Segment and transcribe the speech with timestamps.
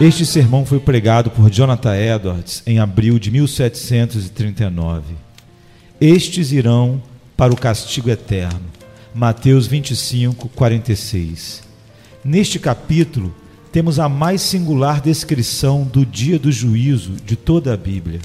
[0.00, 5.14] Este sermão foi pregado por Jonathan Edwards em abril de 1739.
[6.00, 7.02] Estes irão
[7.36, 8.60] para o castigo eterno.
[9.12, 11.62] Mateus 25, 46.
[12.24, 13.34] Neste capítulo,
[13.72, 18.20] temos a mais singular descrição do dia do juízo de toda a Bíblia.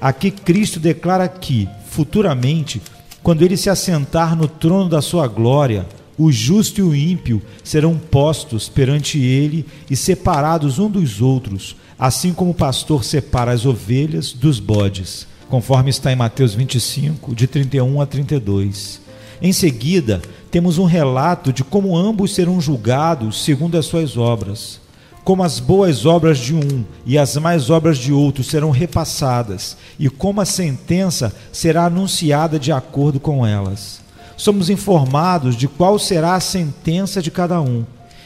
[0.00, 2.82] Aqui Cristo declara que, futuramente,
[3.22, 5.86] quando ele se assentar no trono da sua glória,
[6.16, 12.32] o justo e o ímpio serão postos perante ele e separados um dos outros, assim
[12.32, 18.00] como o pastor separa as ovelhas dos bodes, conforme está em Mateus 25, de 31
[18.00, 19.00] a 32.
[19.42, 24.80] Em seguida, temos um relato de como ambos serão julgados segundo as suas obras.
[25.24, 30.10] Como as boas obras de um e as más obras de outro serão repassadas, e
[30.10, 34.03] como a sentença será anunciada de acordo com elas
[34.36, 37.84] somos informados de qual será a sentença de cada um.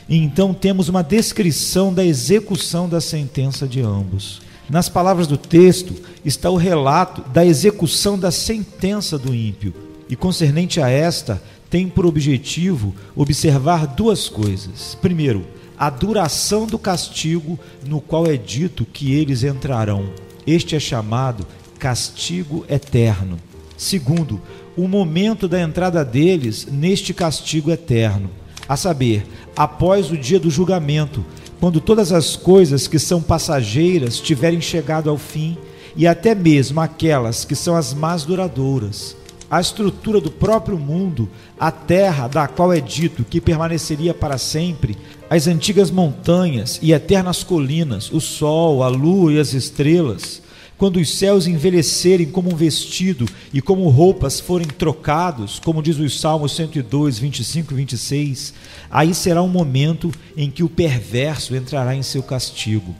[0.08, 4.40] E então temos uma descrição da execução da sentença de ambos.
[4.68, 5.94] Nas palavras do texto
[6.24, 9.74] está o relato da execução da sentença do ímpio,
[10.08, 14.96] e concernente a esta, tem por objetivo observar duas coisas.
[15.00, 15.46] Primeiro,
[15.78, 20.10] a duração do castigo no qual é dito que eles entrarão.
[20.46, 21.46] Este é chamado
[21.78, 23.38] castigo eterno.
[23.76, 24.40] Segundo,
[24.78, 28.30] o momento da entrada deles neste castigo eterno,
[28.68, 29.26] a saber,
[29.56, 31.24] após o dia do julgamento,
[31.58, 35.58] quando todas as coisas que são passageiras tiverem chegado ao fim,
[35.96, 39.16] e até mesmo aquelas que são as mais duradouras.
[39.50, 44.96] A estrutura do próprio mundo, a terra da qual é dito que permaneceria para sempre,
[45.28, 50.40] as antigas montanhas e eternas colinas, o sol, a lua e as estrelas,
[50.78, 56.08] quando os céus envelhecerem como um vestido e como roupas forem trocados, como diz o
[56.08, 58.54] Salmo 102, 25 e 26,
[58.88, 62.94] aí será um momento em que o perverso entrará em seu castigo.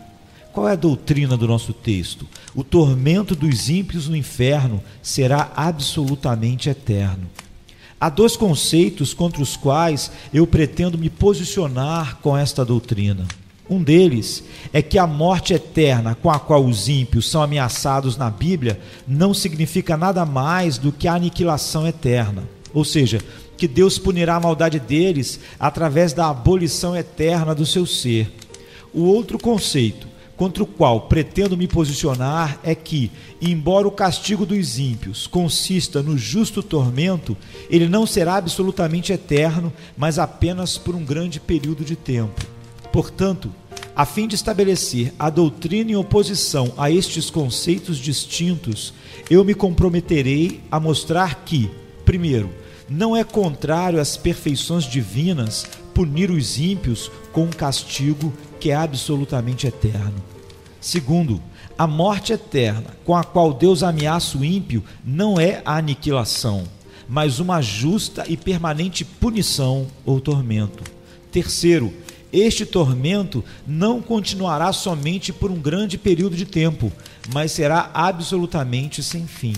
[0.53, 2.27] Qual é a doutrina do nosso texto?
[2.53, 7.31] O tormento dos ímpios no inferno será absolutamente eterno.
[8.01, 13.25] Há dois conceitos contra os quais eu pretendo me posicionar com esta doutrina.
[13.70, 14.42] Um deles
[14.73, 19.34] é que a morte eterna com a qual os ímpios são ameaçados na Bíblia não
[19.34, 22.48] significa nada mais do que a aniquilação eterna.
[22.73, 23.20] Ou seja,
[23.58, 28.33] que Deus punirá a maldade deles através da abolição eterna do seu ser.
[28.95, 33.11] O outro conceito contra o qual pretendo me posicionar é que,
[33.42, 37.36] embora o castigo dos ímpios consista no justo tormento,
[37.68, 42.58] ele não será absolutamente eterno, mas apenas por um grande período de tempo.
[42.93, 43.53] Portanto,
[43.95, 48.95] a fim de estabelecer a doutrina em oposição a estes conceitos distintos,
[49.29, 51.71] eu me comprometerei a mostrar que,
[52.05, 52.49] primeiro,
[52.89, 59.67] não é contrário às perfeições divinas punir os ímpios com um castigo que é absolutamente
[59.67, 60.23] eterno.
[60.81, 61.43] Segundo,
[61.77, 66.65] a morte eterna com a qual Deus ameaça o ímpio não é a aniquilação,
[67.09, 70.85] mas uma justa e permanente punição ou tormento.
[71.31, 71.93] Terceiro,
[72.33, 76.92] este tormento não continuará somente por um grande período de tempo,
[77.33, 79.55] mas será absolutamente sem fim.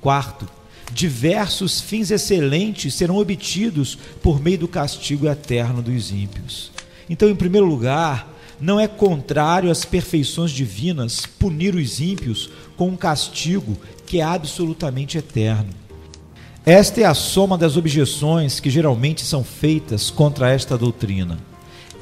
[0.00, 0.46] Quarto,
[0.92, 6.70] diversos fins excelentes serão obtidos por meio do castigo eterno dos ímpios.
[7.08, 12.96] Então, em primeiro lugar, não é contrário às perfeições divinas punir os ímpios com um
[12.96, 15.70] castigo que é absolutamente eterno.
[16.66, 21.53] Esta é a soma das objeções que geralmente são feitas contra esta doutrina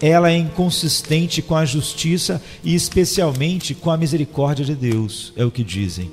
[0.02, 5.50] ela é inconsistente com a justiça e especialmente com a misericórdia de Deus, é o
[5.50, 6.10] que dizem.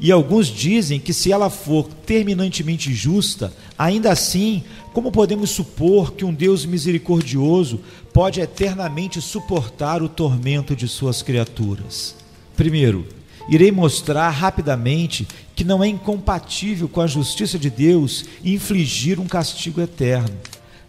[0.00, 6.24] E alguns dizem que se ela for terminantemente justa, ainda assim, como podemos supor que
[6.24, 7.80] um Deus misericordioso
[8.12, 12.14] pode eternamente suportar o tormento de suas criaturas?
[12.56, 13.06] Primeiro,
[13.50, 19.80] irei mostrar rapidamente que não é incompatível com a justiça de Deus infligir um castigo
[19.80, 20.36] eterno.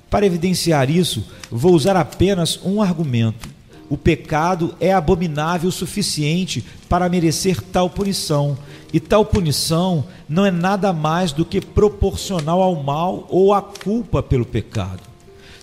[0.10, 3.50] Para evidenciar isso, vou usar apenas um argumento.
[3.90, 8.58] O pecado é abominável o suficiente para merecer tal punição,
[8.94, 14.24] e tal punição não é nada mais do que proporcional ao mal ou à culpa
[14.24, 15.02] pelo pecado.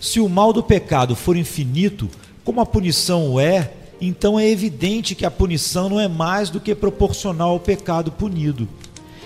[0.00, 2.08] Se o mal do pecado for infinito,
[2.44, 6.61] como a punição o é, então é evidente que a punição não é mais do
[6.61, 8.69] que proporcional ao pecado punido,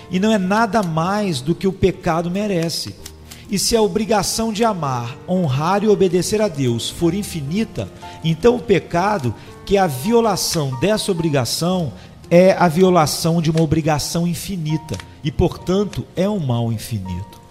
[0.09, 2.95] e não é nada mais do que o pecado merece.
[3.51, 7.91] E se a obrigação de amar, honrar e obedecer a Deus for infinita,
[8.23, 9.33] então o pecado,
[9.65, 11.91] que é a violação dessa obrigação,
[12.29, 17.41] é a violação de uma obrigação infinita e, portanto, é um mal infinito.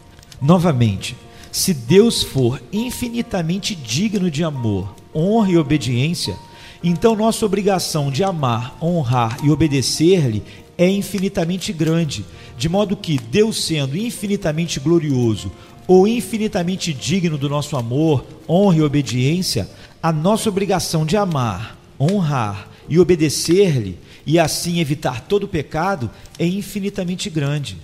[0.41, 1.17] Novamente,
[1.51, 6.37] se Deus for infinitamente digno de amor, honra e obediência,
[6.83, 10.43] Então, nossa obrigação de amar, honrar e obedecer-lhe
[10.77, 12.25] é infinitamente grande,
[12.57, 15.51] de modo que Deus, sendo infinitamente glorioso
[15.89, 19.69] ou infinitamente digno do nosso amor, honra e obediência,
[20.03, 27.31] a nossa obrigação de amar, honrar e obedecer-lhe e assim evitar todo pecado é infinitamente
[27.31, 27.79] grande.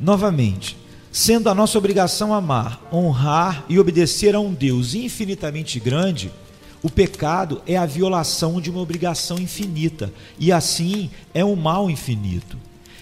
[0.00, 0.74] Novamente,
[1.12, 6.32] sendo a nossa obrigação amar, honrar e obedecer a um Deus infinitamente grande,
[6.82, 12.56] o pecado é a violação de uma obrigação infinita e assim é um mal infinito.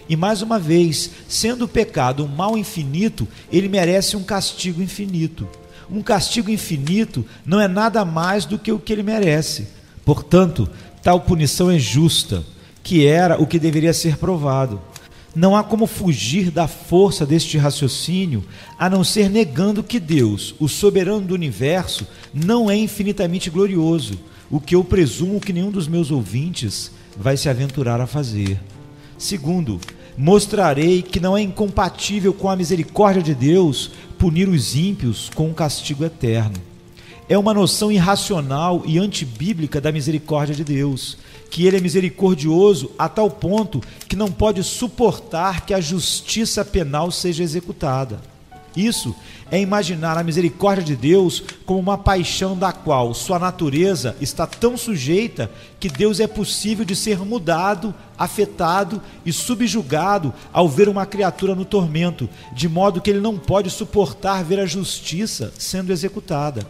[0.08, 5.46] E mais uma vez, sendo o pecado um mal infinito, ele merece um castigo infinito.
[5.90, 9.68] Um castigo infinito não é nada mais do que o que ele merece.
[10.04, 10.68] Portanto,
[11.02, 12.44] tal punição é justa,
[12.82, 14.80] que era o que deveria ser provado.
[15.34, 18.42] Não há como fugir da força deste raciocínio
[18.78, 24.18] a não ser negando que Deus, o soberano do universo, não é infinitamente glorioso,
[24.50, 28.58] o que eu presumo que nenhum dos meus ouvintes vai se aventurar a fazer.
[29.18, 29.80] Segundo,
[30.18, 35.54] mostrarei que não é incompatível com a misericórdia de Deus punir os ímpios com um
[35.54, 36.56] castigo eterno.
[37.28, 41.16] É uma noção irracional e antibíblica da misericórdia de Deus
[41.50, 47.12] que ele é misericordioso a tal ponto que não pode suportar que a justiça penal
[47.12, 48.20] seja executada.
[48.78, 49.12] Isso
[49.50, 54.76] é imaginar a misericórdia de Deus como uma paixão da qual sua natureza está tão
[54.76, 61.56] sujeita que Deus é possível de ser mudado, afetado e subjugado ao ver uma criatura
[61.56, 66.64] no tormento, de modo que ele não pode suportar ver a justiça sendo executada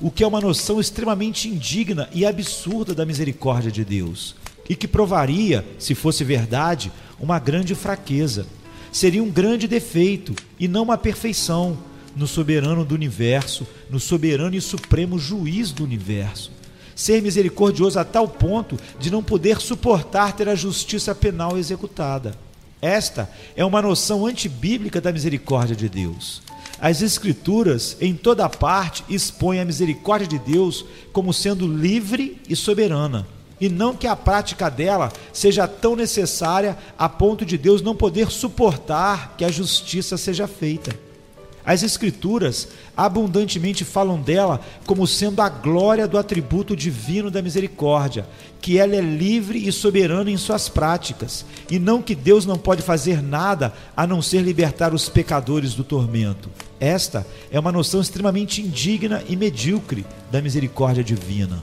[0.00, 4.34] o que é uma noção extremamente indigna e absurda da misericórdia de Deus,
[4.66, 6.90] e que provaria, se fosse verdade,
[7.20, 8.46] uma grande fraqueza.
[8.92, 11.78] Seria um grande defeito e não uma perfeição
[12.16, 16.50] no soberano do universo, no soberano e supremo juiz do universo.
[16.94, 22.34] Ser misericordioso a tal ponto de não poder suportar ter a justiça penal executada.
[22.82, 26.42] Esta é uma noção antibíblica da misericórdia de Deus.
[26.80, 33.26] As Escrituras, em toda parte, expõem a misericórdia de Deus como sendo livre e soberana,
[33.60, 38.30] e não que a prática dela seja tão necessária a ponto de Deus não poder
[38.30, 40.96] suportar que a justiça seja feita.
[41.64, 48.26] As Escrituras abundantemente falam dela como sendo a glória do atributo divino da misericórdia,
[48.60, 52.82] que ela é livre e soberana em suas práticas, e não que Deus não pode
[52.82, 56.50] fazer nada a não ser libertar os pecadores do tormento.
[56.78, 61.62] Esta é uma noção extremamente indigna e medíocre da misericórdia divina.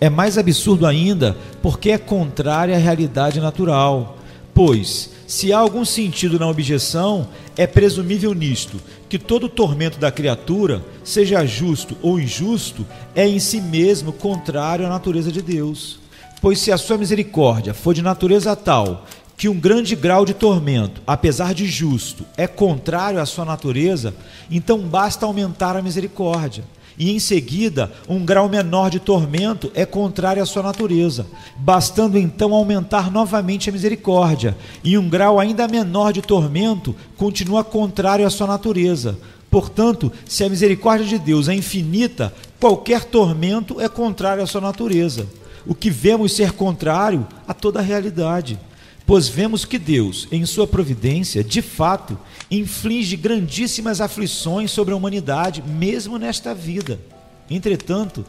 [0.00, 4.18] É mais absurdo ainda porque é contrária à realidade natural,
[4.52, 10.84] pois se há algum sentido na objeção, é presumível nisto que todo tormento da criatura,
[11.02, 15.98] seja justo ou injusto, é em si mesmo contrário à natureza de Deus.
[16.40, 19.06] Pois se a sua misericórdia for de natureza tal
[19.36, 24.14] que um grande grau de tormento, apesar de justo, é contrário à sua natureza,
[24.50, 26.64] então basta aumentar a misericórdia
[26.98, 31.26] e em seguida um grau menor de tormento é contrário à sua natureza,
[31.56, 38.26] bastando então aumentar novamente a misericórdia, e um grau ainda menor de tormento continua contrário
[38.26, 39.18] à sua natureza.
[39.50, 45.26] Portanto, se a misericórdia de Deus é infinita, qualquer tormento é contrário à sua natureza.
[45.66, 48.58] O que vemos ser contrário a toda a realidade
[49.06, 52.18] pois vemos que Deus, em sua providência, de fato,
[52.50, 57.00] inflige grandíssimas aflições sobre a humanidade, mesmo nesta vida.
[57.48, 58.26] Entretanto,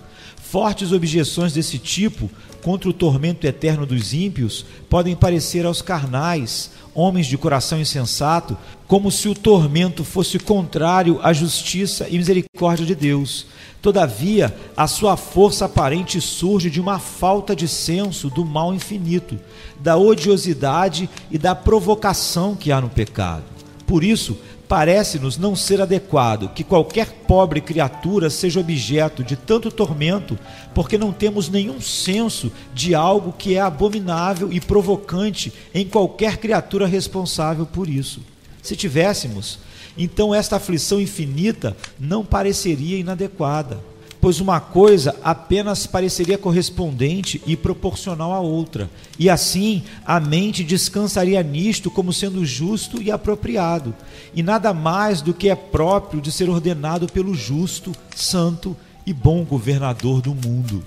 [0.50, 2.30] fortes objeções desse tipo
[2.62, 9.12] contra o tormento eterno dos ímpios podem parecer aos carnais, homens de coração insensato, como
[9.12, 13.46] se o tormento fosse contrário à justiça e misericórdia de Deus.
[13.82, 19.38] Todavia, a sua força aparente surge de uma falta de senso do mal infinito,
[19.80, 23.44] da odiosidade e da provocação que há no pecado.
[23.86, 30.38] Por isso, parece-nos não ser adequado que qualquer pobre criatura seja objeto de tanto tormento,
[30.74, 36.86] porque não temos nenhum senso de algo que é abominável e provocante em qualquer criatura
[36.86, 38.22] responsável por isso.
[38.62, 39.60] Se tivéssemos,
[39.98, 43.80] então esta aflição infinita não pareceria inadequada,
[44.28, 51.42] pois uma coisa apenas pareceria correspondente e proporcional à outra, e assim a mente descansaria
[51.42, 53.96] nisto como sendo justo e apropriado,
[54.36, 59.46] e nada mais do que é próprio de ser ordenado pelo justo, santo e bom
[59.46, 60.84] governador do mundo.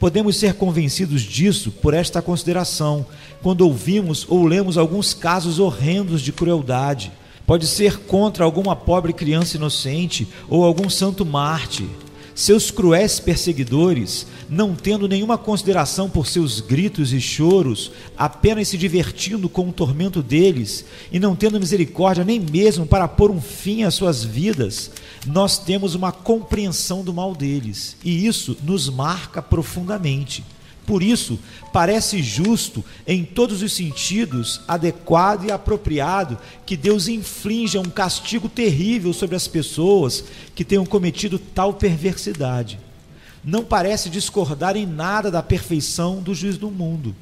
[0.00, 3.06] Podemos ser convencidos disso por esta consideração,
[3.40, 7.12] quando ouvimos ou lemos alguns casos horrendos de crueldade
[7.46, 11.86] Pode ser contra alguma pobre criança inocente ou algum santo mártir.
[12.34, 19.48] Seus cruéis perseguidores, não tendo nenhuma consideração por seus gritos e choros, apenas se divertindo
[19.48, 23.94] com o tormento deles, e não tendo misericórdia nem mesmo para pôr um fim às
[23.94, 24.90] suas vidas,
[25.26, 30.44] nós temos uma compreensão do mal deles, e isso nos marca profundamente.
[30.86, 31.38] Por isso,
[31.72, 39.12] parece justo, em todos os sentidos, adequado e apropriado, que Deus inflinja um castigo terrível
[39.12, 40.24] sobre as pessoas
[40.54, 42.78] que tenham cometido tal perversidade.
[43.42, 47.14] Não parece discordar em nada da perfeição do juiz do mundo.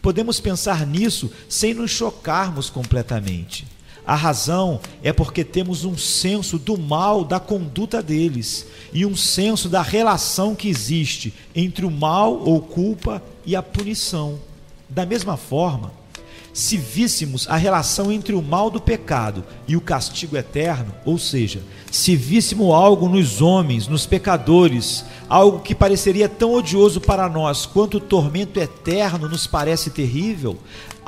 [0.00, 3.66] Podemos pensar nisso sem nos chocarmos completamente.
[4.08, 9.68] A razão é porque temos um senso do mal da conduta deles e um senso
[9.68, 14.38] da relação que existe entre o mal ou culpa e a punição.
[14.88, 15.92] Da mesma forma,
[16.54, 21.60] se víssemos a relação entre o mal do pecado e o castigo eterno, ou seja,
[21.90, 27.98] se víssemos algo nos homens, nos pecadores, algo que pareceria tão odioso para nós quanto
[27.98, 30.58] o tormento eterno nos parece terrível,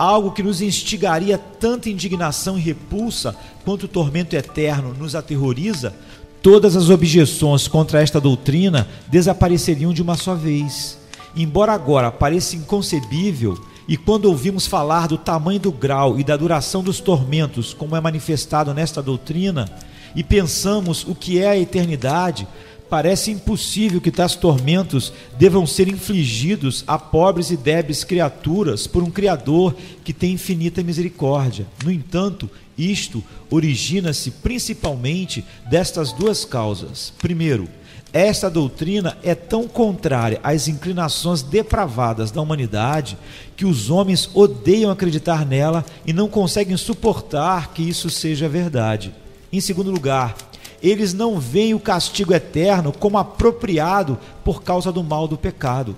[0.01, 5.95] algo que nos instigaria tanta indignação e repulsa quanto o tormento eterno nos aterroriza,
[6.41, 10.97] todas as objeções contra esta doutrina desapareceriam de uma só vez.
[11.37, 16.83] Embora agora pareça inconcebível, e quando ouvimos falar do tamanho do grau e da duração
[16.83, 19.71] dos tormentos, como é manifestado nesta doutrina,
[20.17, 22.49] e pensamos o que é a eternidade,
[22.91, 29.11] parece impossível que tais tormentos devam ser infligidos a pobres e débeis criaturas por um
[29.11, 31.67] Criador que tem infinita misericórdia.
[31.85, 37.13] No entanto, isto origina-se principalmente destas duas causas.
[37.19, 37.69] Primeiro,
[38.13, 43.17] esta doutrina é tão contrária às inclinações depravadas da humanidade
[43.57, 49.15] que os homens odeiam acreditar nela e não conseguem suportar que isso seja verdade.
[49.53, 50.35] Em segundo lugar,
[50.83, 55.97] eles não veem o castigo eterno como apropriado por causa do mal do pecado.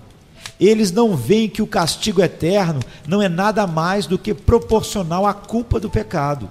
[0.58, 5.34] Eles não veem que o castigo eterno não é nada mais do que proporcional à
[5.34, 6.48] culpa do pecado.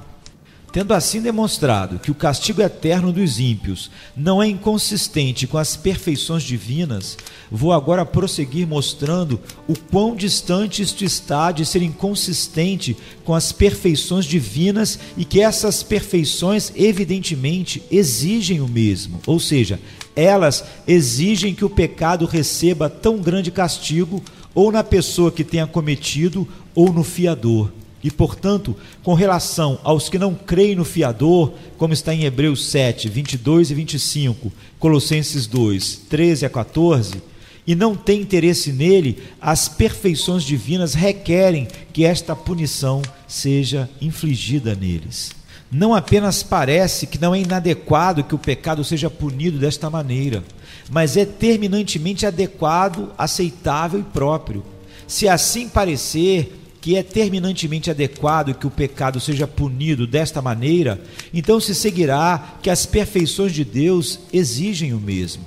[0.72, 6.44] Tendo assim demonstrado que o castigo eterno dos ímpios não é inconsistente com as perfeições
[6.44, 7.18] divinas,
[7.52, 9.38] vou agora prosseguir mostrando
[9.68, 15.84] o quão distante isto está de ser inconsistente com as perfeições divinas e que essas
[15.84, 19.78] perfeições, evidentemente, exigem o mesmo, ou seja,
[20.16, 24.24] elas exigem que o pecado receba tão grande castigo,
[24.54, 27.72] ou na pessoa que tenha cometido, ou no fiador.
[28.04, 33.10] E, portanto, com relação aos que não creem no fiador, como está em Hebreus 7,
[33.10, 37.22] 22 e 25, Colossenses 2, 13 a 14,
[37.66, 45.32] e não têm interesse nele, as perfeições divinas requerem que esta punição seja infligida neles.
[45.72, 50.44] Não apenas parece que não é inadequado que o pecado seja punido desta maneira,
[50.90, 54.66] mas é terminantemente adequado, aceitável e próprio.
[55.08, 61.00] Se assim parecer, que é terminantemente adequado que o pecado seja punido desta maneira,
[61.32, 65.46] então se seguirá que as perfeições de Deus exigem o mesmo.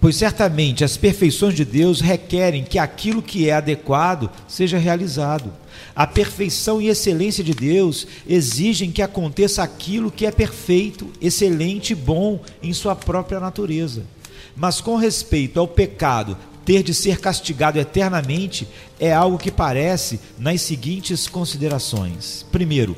[0.00, 5.52] Pois certamente as perfeições de Deus requerem que aquilo que é adequado seja realizado.
[5.94, 11.94] A perfeição e excelência de Deus exigem que aconteça aquilo que é perfeito, excelente e
[11.94, 14.02] bom em sua própria natureza.
[14.56, 18.66] Mas com respeito ao pecado ter de ser castigado eternamente
[18.98, 22.46] é algo que parece nas seguintes considerações.
[22.50, 22.96] Primeiro,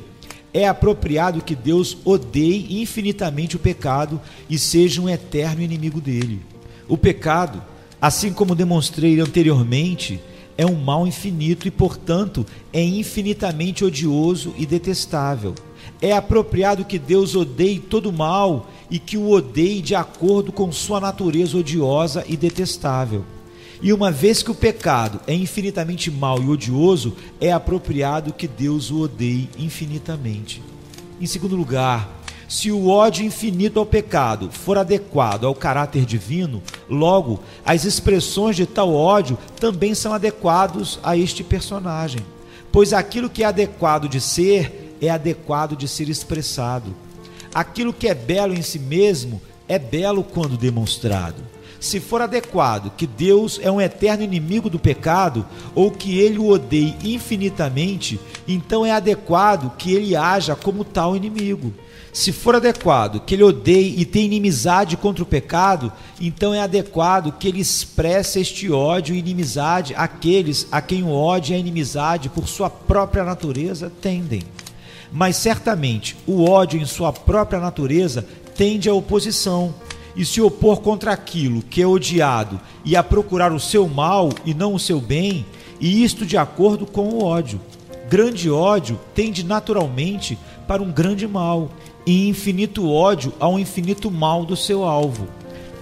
[0.53, 6.41] é apropriado que Deus odeie infinitamente o pecado e seja um eterno inimigo dele.
[6.87, 7.61] O pecado,
[7.99, 10.21] assim como demonstrei anteriormente,
[10.57, 15.53] é um mal infinito e, portanto, é infinitamente odioso e detestável.
[16.01, 21.01] É apropriado que Deus odeie todo mal e que o odeie de acordo com sua
[21.01, 23.25] natureza odiosa e detestável.
[23.81, 28.89] E uma vez que o pecado é infinitamente mau e odioso, é apropriado que Deus
[28.89, 30.61] o odeie infinitamente.
[31.19, 32.09] Em segundo lugar,
[32.47, 38.65] se o ódio infinito ao pecado for adequado ao caráter divino, logo as expressões de
[38.65, 42.21] tal ódio também são adequados a este personagem,
[42.71, 46.95] pois aquilo que é adequado de ser é adequado de ser expressado.
[47.53, 53.05] Aquilo que é belo em si mesmo é belo quando demonstrado se for adequado que
[53.05, 58.91] Deus é um eterno inimigo do pecado ou que ele o odeie infinitamente, então é
[58.91, 61.73] adequado que ele haja como tal inimigo.
[62.15, 67.33] Se for adequado que ele odeie e tenha inimizade contra o pecado, então é adequado
[67.33, 72.29] que ele expresse este ódio e inimizade àqueles a quem o ódio e a inimizade,
[72.29, 74.43] por sua própria natureza, tendem.
[75.11, 79.75] Mas certamente o ódio, em sua própria natureza, tende à oposição
[80.15, 84.53] e se opor contra aquilo que é odiado e a procurar o seu mal e
[84.53, 85.45] não o seu bem,
[85.79, 87.59] e isto de acordo com o ódio.
[88.09, 91.69] Grande ódio tende naturalmente para um grande mal,
[92.05, 95.27] e infinito ódio ao infinito mal do seu alvo.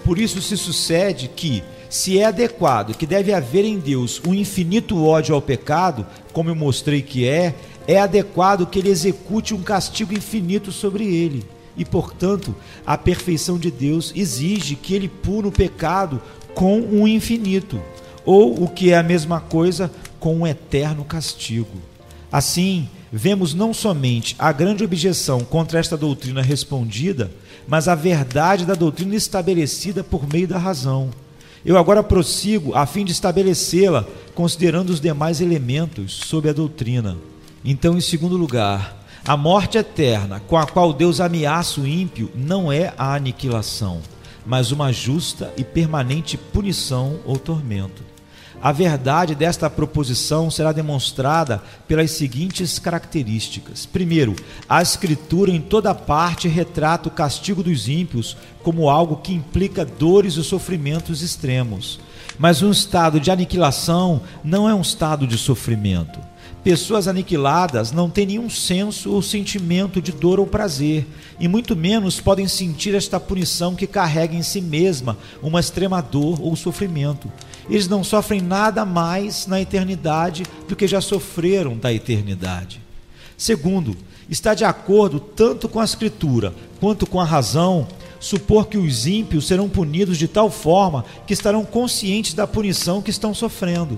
[0.06, 5.06] Por isso se sucede que, se é adequado que deve haver em Deus um infinito
[5.06, 7.54] ódio ao pecado, como eu mostrei que é,
[7.88, 11.46] é adequado que ele execute um castigo infinito sobre ele.
[11.75, 16.22] E, portanto, a perfeição de Deus exige que ele puna o pecado
[16.53, 17.82] com um infinito,
[18.25, 21.82] ou o que é a mesma coisa, com um eterno castigo.
[22.32, 27.32] Assim, vemos não somente a grande objeção contra esta doutrina respondida,
[27.68, 31.10] mas a verdade da doutrina estabelecida por meio da razão.
[31.65, 37.18] Eu agora prossigo a fim de estabelecê-la, considerando os demais elementos sob a doutrina.
[37.63, 42.70] Então, em segundo lugar, a morte eterna com a qual Deus ameaça o ímpio não
[42.70, 44.01] é a aniquilação,
[44.46, 48.03] mas uma justa e permanente punição ou tormento.
[48.62, 53.86] A verdade desta proposição será demonstrada pelas seguintes características.
[53.86, 54.36] Primeiro,
[54.68, 60.36] a Escritura em toda parte retrata o castigo dos ímpios como algo que implica dores
[60.36, 62.00] e sofrimentos extremos.
[62.38, 66.33] Mas um estado de aniquilação não é um estado de sofrimento.
[66.63, 71.05] Pessoas aniquiladas não têm nenhum senso ou sentimento de dor ou prazer,
[71.38, 76.39] e muito menos podem sentir esta punição que carrega em si mesma uma extrema dor
[76.41, 77.29] ou sofrimento.
[77.70, 82.79] Eles não sofrem nada mais na eternidade do que já sofreram da eternidade.
[83.38, 83.98] Segundo,
[84.29, 87.86] está de acordo tanto com a Escritura quanto com a razão
[88.24, 93.10] supor que os ímpios serão punidos de tal forma que estarão conscientes da punição que
[93.10, 93.98] estão sofrendo,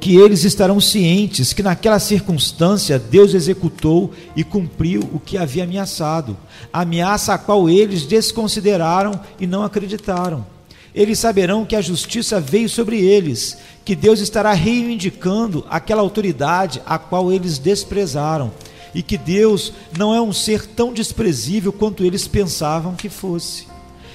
[0.00, 6.38] que eles estarão cientes que naquela circunstância Deus executou e cumpriu o que havia ameaçado,
[6.72, 10.46] ameaça a qual eles desconsideraram e não acreditaram.
[10.94, 16.98] Eles saberão que a justiça veio sobre eles, que Deus estará reivindicando aquela autoridade a
[16.98, 18.50] qual eles desprezaram
[18.96, 23.66] e que Deus não é um ser tão desprezível quanto eles pensavam que fosse.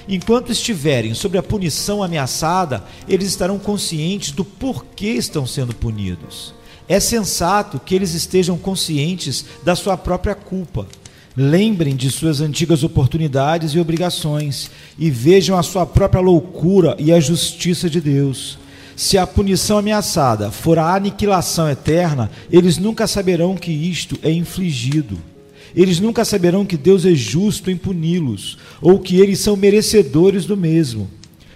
[0.08, 6.52] Enquanto estiverem sob a punição ameaçada, eles estarão conscientes do porquê estão sendo punidos.
[6.88, 10.84] É sensato que eles estejam conscientes da sua própria culpa.
[11.36, 14.68] Lembrem de suas antigas oportunidades e obrigações
[14.98, 18.58] e vejam a sua própria loucura e a justiça de Deus.
[18.94, 25.18] Se a punição ameaçada for a aniquilação eterna, eles nunca saberão que isto é infligido.
[25.74, 30.56] Eles nunca saberão que Deus é justo em puni-los, ou que eles são merecedores do
[30.56, 31.08] mesmo.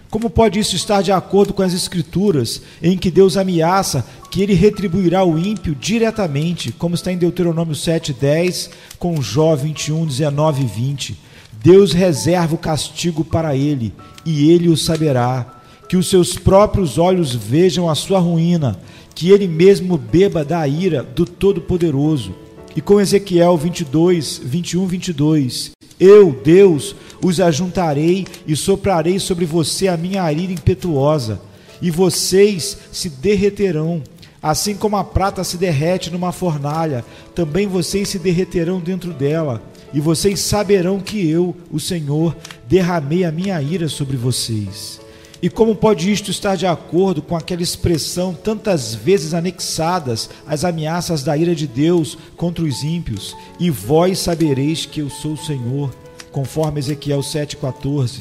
[0.09, 4.55] Como pode isso estar de acordo com as Escrituras, em que Deus ameaça que ele
[4.55, 11.21] retribuirá o ímpio diretamente, como está em Deuteronômio 7,10, com Jó 21, 19 e 20?
[11.63, 13.93] Deus reserva o castigo para ele,
[14.25, 15.56] e ele o saberá
[15.89, 18.79] que os seus próprios olhos vejam a sua ruína,
[19.15, 22.35] que ele mesmo beba da ira do Todo-Poderoso.
[22.75, 26.95] E com Ezequiel 22, 21, 22, eu, Deus,
[27.25, 31.41] os ajuntarei e soprarei sobre você a minha ira impetuosa,
[31.81, 34.03] e vocês se derreterão.
[34.43, 39.63] Assim como a prata se derrete numa fornalha, também vocês se derreterão dentro dela,
[39.95, 42.37] e vocês saberão que eu, o Senhor,
[42.69, 45.01] derramei a minha ira sobre vocês.
[45.43, 51.23] E como pode isto estar de acordo com aquela expressão tantas vezes anexadas às ameaças
[51.23, 53.37] da ira de Deus contra os ímpios?
[53.61, 55.95] E vós sabereis que eu sou o Senhor,
[56.33, 58.21] conforme Ezequiel 7,14.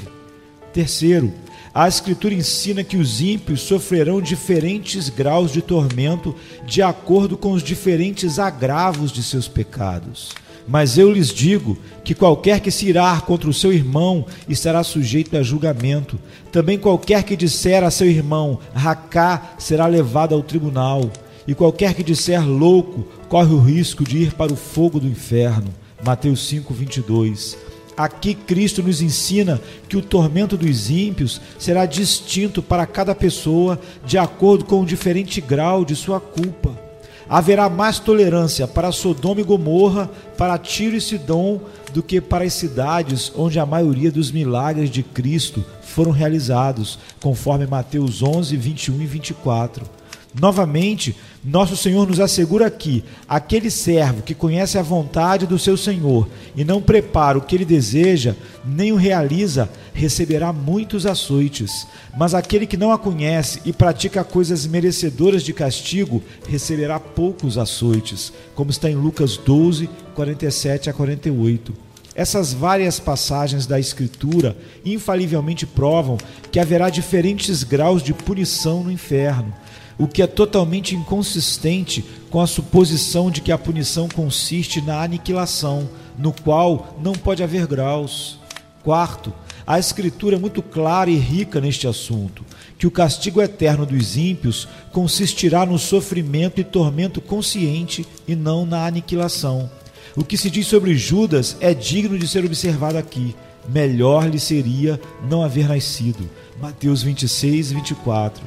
[0.73, 1.33] Terceiro,
[1.73, 7.63] a Escritura ensina que os ímpios sofrerão diferentes graus de tormento de acordo com os
[7.63, 10.33] diferentes agravos de seus pecados.
[10.67, 15.35] Mas eu lhes digo que qualquer que se irar contra o seu irmão estará sujeito
[15.37, 16.19] a julgamento.
[16.51, 21.09] Também qualquer que disser a seu irmão, racá, será levado ao tribunal.
[21.47, 25.71] E qualquer que disser louco, corre o risco de ir para o fogo do inferno.
[26.03, 27.57] Mateus 5, 22.
[27.95, 34.17] Aqui Cristo nos ensina que o tormento dos ímpios será distinto para cada pessoa de
[34.17, 36.84] acordo com o diferente grau de sua culpa
[37.29, 41.59] haverá mais tolerância para Sodoma e Gomorra, para Tiro e Sidom,
[41.93, 47.65] do que para as cidades onde a maioria dos milagres de Cristo foram realizados, conforme
[47.65, 49.94] Mateus 11, 21 e 24.
[50.37, 56.27] Novamente, nosso Senhor nos assegura que aquele servo que conhece a vontade do seu Senhor
[56.55, 61.87] e não prepara o que ele deseja, nem o realiza, receberá muitos açoites.
[62.17, 68.33] Mas aquele que não a conhece e pratica coisas merecedoras de castigo, receberá poucos açoites,
[68.53, 71.84] como está em Lucas 12, 47 a 48.
[72.15, 76.17] Essas várias passagens da Escritura infalivelmente provam
[76.49, 79.53] que haverá diferentes graus de punição no inferno,
[79.97, 85.89] o que é totalmente inconsistente com a suposição de que a punição consiste na aniquilação,
[86.17, 88.39] no qual não pode haver graus.
[88.81, 89.33] Quarto,
[89.67, 92.45] a Escritura é muito clara e rica neste assunto,
[92.77, 98.85] que o castigo eterno dos ímpios consistirá no sofrimento e tormento consciente e não na
[98.85, 99.69] aniquilação.
[100.15, 103.35] O que se diz sobre Judas é digno de ser observado aqui.
[103.67, 104.99] Melhor lhe seria
[105.29, 106.29] não haver nascido.
[106.61, 108.41] Mateus 26, 24.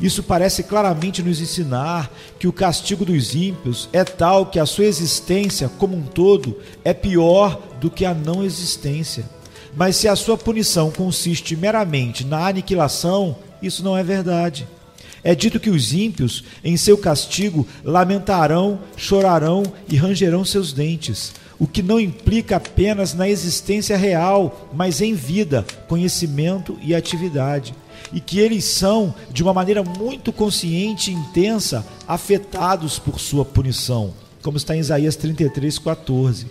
[0.00, 4.84] Isso parece claramente nos ensinar que o castigo dos ímpios é tal que a sua
[4.84, 9.24] existência como um todo é pior do que a não existência.
[9.76, 14.66] Mas se a sua punição consiste meramente na aniquilação, isso não é verdade.
[15.26, 21.66] É dito que os ímpios, em seu castigo, lamentarão, chorarão e rangerão seus dentes, o
[21.66, 27.74] que não implica apenas na existência real, mas em vida, conhecimento e atividade.
[28.12, 34.14] E que eles são, de uma maneira muito consciente e intensa, afetados por sua punição,
[34.44, 36.46] como está em Isaías 33, 14.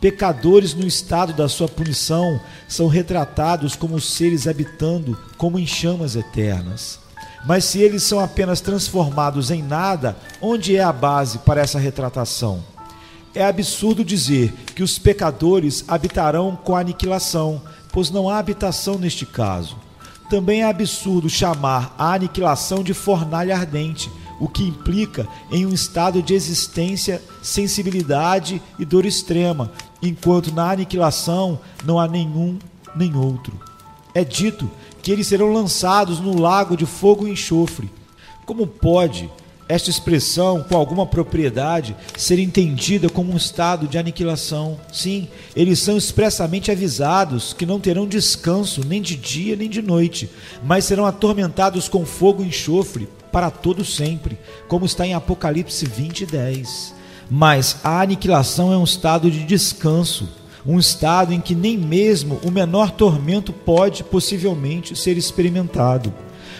[0.00, 7.06] Pecadores no estado da sua punição são retratados como seres habitando como em chamas eternas.
[7.44, 12.62] Mas se eles são apenas transformados em nada, onde é a base para essa retratação?
[13.34, 19.24] É absurdo dizer que os pecadores habitarão com a aniquilação, pois não há habitação neste
[19.24, 19.76] caso.
[20.28, 26.22] Também é absurdo chamar a aniquilação de fornalha ardente, o que implica em um estado
[26.22, 29.70] de existência, sensibilidade e dor extrema,
[30.02, 32.58] enquanto na aniquilação não há nenhum
[32.94, 33.52] nem outro.
[34.14, 34.70] É dito
[35.02, 37.90] que eles serão lançados no lago de fogo e enxofre.
[38.44, 39.30] Como pode
[39.68, 44.80] esta expressão, com alguma propriedade, ser entendida como um estado de aniquilação?
[44.90, 50.30] Sim, eles são expressamente avisados que não terão descanso nem de dia nem de noite,
[50.64, 56.24] mas serão atormentados com fogo e enxofre para todo sempre, como está em Apocalipse 20,
[56.24, 56.94] 10.
[57.30, 60.26] Mas a aniquilação é um estado de descanso
[60.68, 66.12] um estado em que nem mesmo o menor tormento pode possivelmente ser experimentado.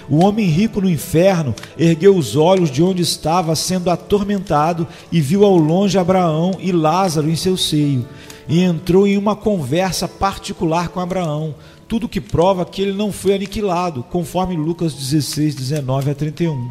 [0.08, 5.44] O homem rico no inferno ergueu os olhos de onde estava sendo atormentado e viu
[5.44, 8.08] ao longe Abraão e Lázaro em seu seio,
[8.48, 11.54] e entrou em uma conversa particular com Abraão,
[11.86, 16.70] tudo que prova que ele não foi aniquilado, conforme Lucas 16, 19 a 31.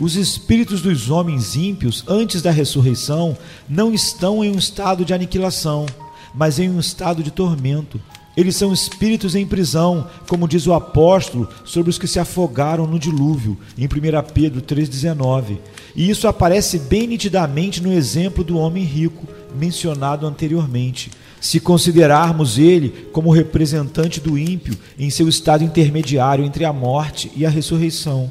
[0.00, 3.36] Os espíritos dos homens ímpios, antes da ressurreição,
[3.68, 5.84] não estão em um estado de aniquilação
[6.34, 8.00] mas em um estado de tormento.
[8.34, 12.98] Eles são espíritos em prisão, como diz o apóstolo sobre os que se afogaram no
[12.98, 13.88] dilúvio, em 1
[14.32, 15.58] Pedro 3,19.
[15.94, 21.10] E isso aparece bem nitidamente no exemplo do homem rico, mencionado anteriormente.
[21.40, 27.44] Se considerarmos ele como representante do ímpio em seu estado intermediário entre a morte e
[27.44, 28.30] a ressurreição.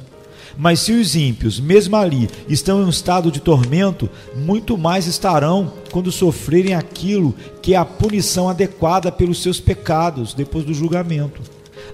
[0.57, 5.73] Mas se os ímpios, mesmo ali, estão em um estado de tormento, muito mais estarão
[5.91, 11.41] quando sofrerem aquilo que é a punição adequada pelos seus pecados depois do julgamento.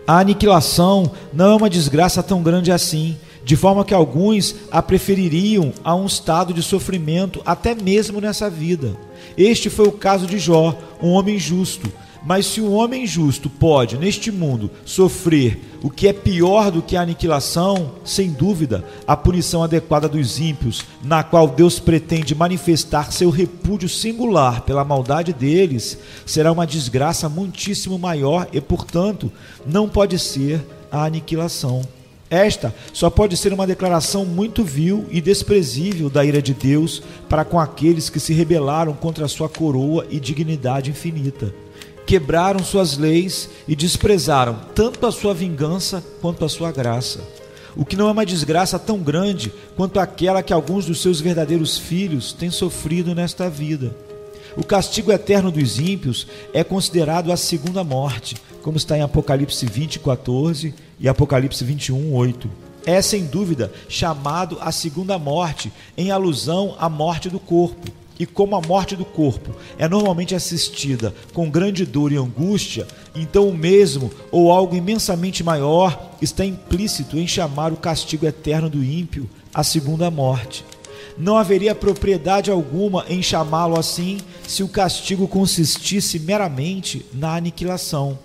[0.05, 5.71] A aniquilação não é uma desgraça tão grande assim, de forma que alguns a prefeririam
[5.83, 8.97] a um estado de sofrimento até mesmo nessa vida.
[9.37, 11.91] Este foi o caso de Jó, um homem justo
[12.27, 16.97] mas se um homem justo pode, neste mundo, sofrer o que é pior do que
[16.97, 23.29] a aniquilação, sem dúvida, a punição adequada dos ímpios, na qual Deus pretende manifestar seu
[23.29, 29.31] repúdio singular pela maldade deles, será uma desgraça muitíssimo maior e, portanto,
[29.65, 30.61] não pode ser
[30.91, 31.81] a aniquilação.
[32.29, 37.45] Esta só pode ser uma declaração muito vil e desprezível da ira de Deus para
[37.45, 41.53] com aqueles que se rebelaram contra a sua coroa e dignidade infinita
[42.07, 47.19] quebraram suas leis e desprezaram tanto a sua vingança quanto a sua graça.
[47.75, 51.77] O que não é uma desgraça tão grande quanto aquela que alguns dos seus verdadeiros
[51.77, 53.93] filhos têm sofrido nesta vida.
[54.55, 59.99] O castigo eterno dos ímpios é considerado a segunda morte, como está em Apocalipse 20,
[59.99, 62.49] 14 e Apocalipse 21, 8.
[62.85, 68.55] É sem dúvida chamado a segunda morte, em alusão à morte do corpo e como
[68.55, 74.11] a morte do corpo é normalmente assistida com grande dor e angústia, então o mesmo
[74.31, 80.09] ou algo imensamente maior está implícito em chamar o castigo eterno do ímpio a segunda
[80.11, 80.65] morte.
[81.17, 88.19] Não haveria propriedade alguma em chamá-lo assim se o castigo consistisse meramente na aniquilação.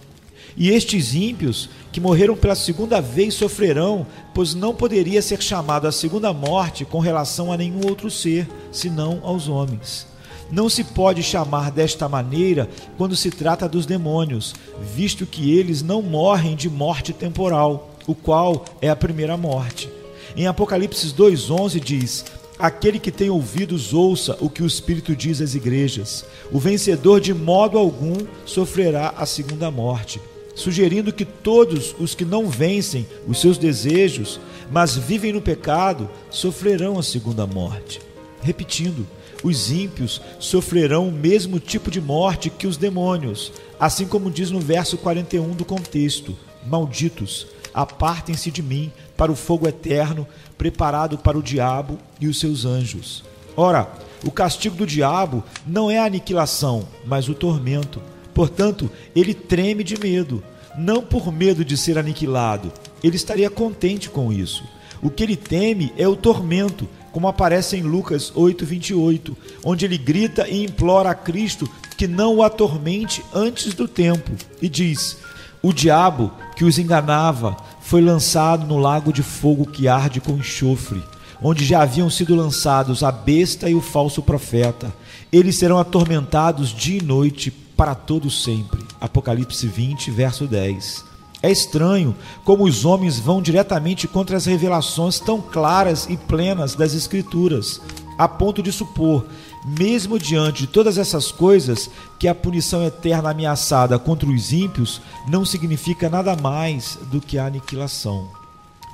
[0.57, 5.93] E estes ímpios que morreram pela segunda vez sofrerão, pois não poderia ser chamado a
[5.93, 10.07] segunda morte com relação a nenhum outro ser, senão aos homens.
[10.51, 14.55] não se pode chamar desta maneira quando se trata dos demônios,
[14.95, 19.89] visto que eles não morrem de morte temporal, o qual é a primeira morte.
[20.37, 22.25] Em Apocalipse 2,11 diz:
[22.59, 26.25] Aquele que tem ouvidos, ouça o que o Espírito diz às igrejas.
[26.53, 30.21] O vencedor, de modo algum, sofrerá a segunda morte.
[30.55, 34.39] Sugerindo que todos os que não vencem os seus desejos,
[34.71, 38.01] mas vivem no pecado, sofrerão a segunda morte.
[38.43, 39.07] Repetindo,
[39.43, 44.61] os ímpios sofrerão o mesmo tipo de morte que os demônios, assim como diz no
[44.61, 46.37] verso 41 do contexto:
[46.67, 52.65] Malditos, apartem-se de mim para o fogo eterno, preparado para o diabo e os seus
[52.65, 53.25] anjos.
[53.57, 53.91] Ora,
[54.25, 58.01] o castigo do diabo não é a aniquilação, mas o tormento.
[58.35, 60.43] Portanto, ele treme de medo,
[60.77, 62.73] não por medo de ser aniquilado.
[63.03, 64.65] Ele estaria contente com isso.
[65.03, 70.49] O que ele teme é o tormento, como aparece em Lucas 8:28, onde ele grita
[70.49, 75.19] e implora a Cristo que não o atormente antes do tempo, e diz:
[75.61, 81.03] O diabo que os enganava foi lançado no lago de fogo que arde com enxofre,
[81.43, 84.93] onde já haviam sido lançados a besta e o falso profeta.
[85.33, 87.51] Eles serão atormentados dia e noite
[87.83, 88.87] para todo sempre.
[89.01, 91.05] Apocalipse 20, verso 10.
[91.43, 92.15] É estranho
[92.45, 97.81] como os homens vão diretamente contra as revelações tão claras e plenas das Escrituras,
[98.17, 99.27] a ponto de supor,
[99.67, 101.91] mesmo diante de todas essas coisas,
[102.21, 107.47] que a punição eterna ameaçada contra os ímpios não significa nada mais do que a
[107.47, 108.29] aniquilação.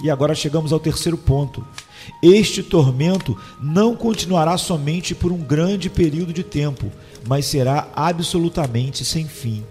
[0.02, 1.62] E agora chegamos ao terceiro ponto.
[2.22, 6.90] Este tormento não continuará somente por um grande período de tempo,
[7.28, 9.62] mas será absolutamente sem fim.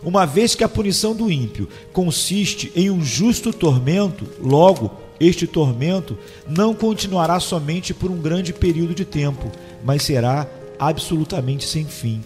[0.00, 6.16] Uma vez que a punição do ímpio consiste em um justo tormento, logo, este tormento
[6.48, 9.50] não continuará somente por um grande período de tempo,
[9.84, 10.46] mas será
[10.78, 12.22] absolutamente sem fim.